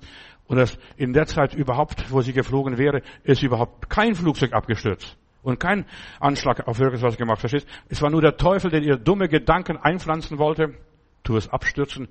[0.46, 5.16] Und das in der Zeit überhaupt, wo sie geflogen wäre, ist überhaupt kein Flugzeug abgestürzt.
[5.42, 5.86] Und kein
[6.18, 7.66] Anschlag auf irgendwas gemacht, verstehst?
[7.88, 10.74] Es war nur der Teufel, der ihr dumme Gedanken einpflanzen wollte.
[11.22, 12.08] Tu es abstürzen.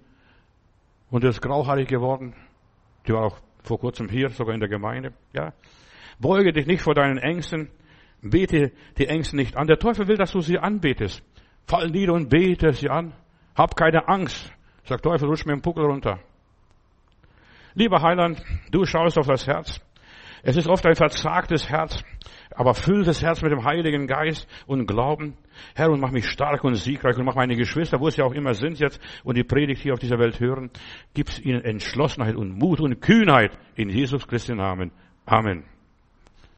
[1.11, 2.33] Und er ist grauhaarig geworden.
[3.07, 5.53] Die war auch vor kurzem hier, sogar in der Gemeinde, ja.
[6.19, 7.69] Beuge dich nicht vor deinen Ängsten.
[8.21, 9.67] Bete die Ängste nicht an.
[9.67, 11.23] Der Teufel will, dass du sie anbetest.
[11.65, 13.13] Fall nieder und bete sie an.
[13.55, 14.51] Hab keine Angst.
[14.83, 16.19] Sagt Teufel, rutsch mir den Puckel runter.
[17.75, 19.79] Lieber Heiland, du schaust auf das Herz.
[20.43, 22.03] Es ist oft ein verzagtes Herz,
[22.51, 25.37] aber füll das Herz mit dem Heiligen Geist und Glauben.
[25.75, 28.53] Herr, und mach mich stark und siegreich und mach meine Geschwister, wo sie auch immer
[28.53, 30.69] sind jetzt und die Predigt hier auf dieser Welt hören,
[31.13, 34.91] gib's ihnen Entschlossenheit und Mut und Kühnheit in Jesus Christi Namen.
[35.25, 35.78] Amen.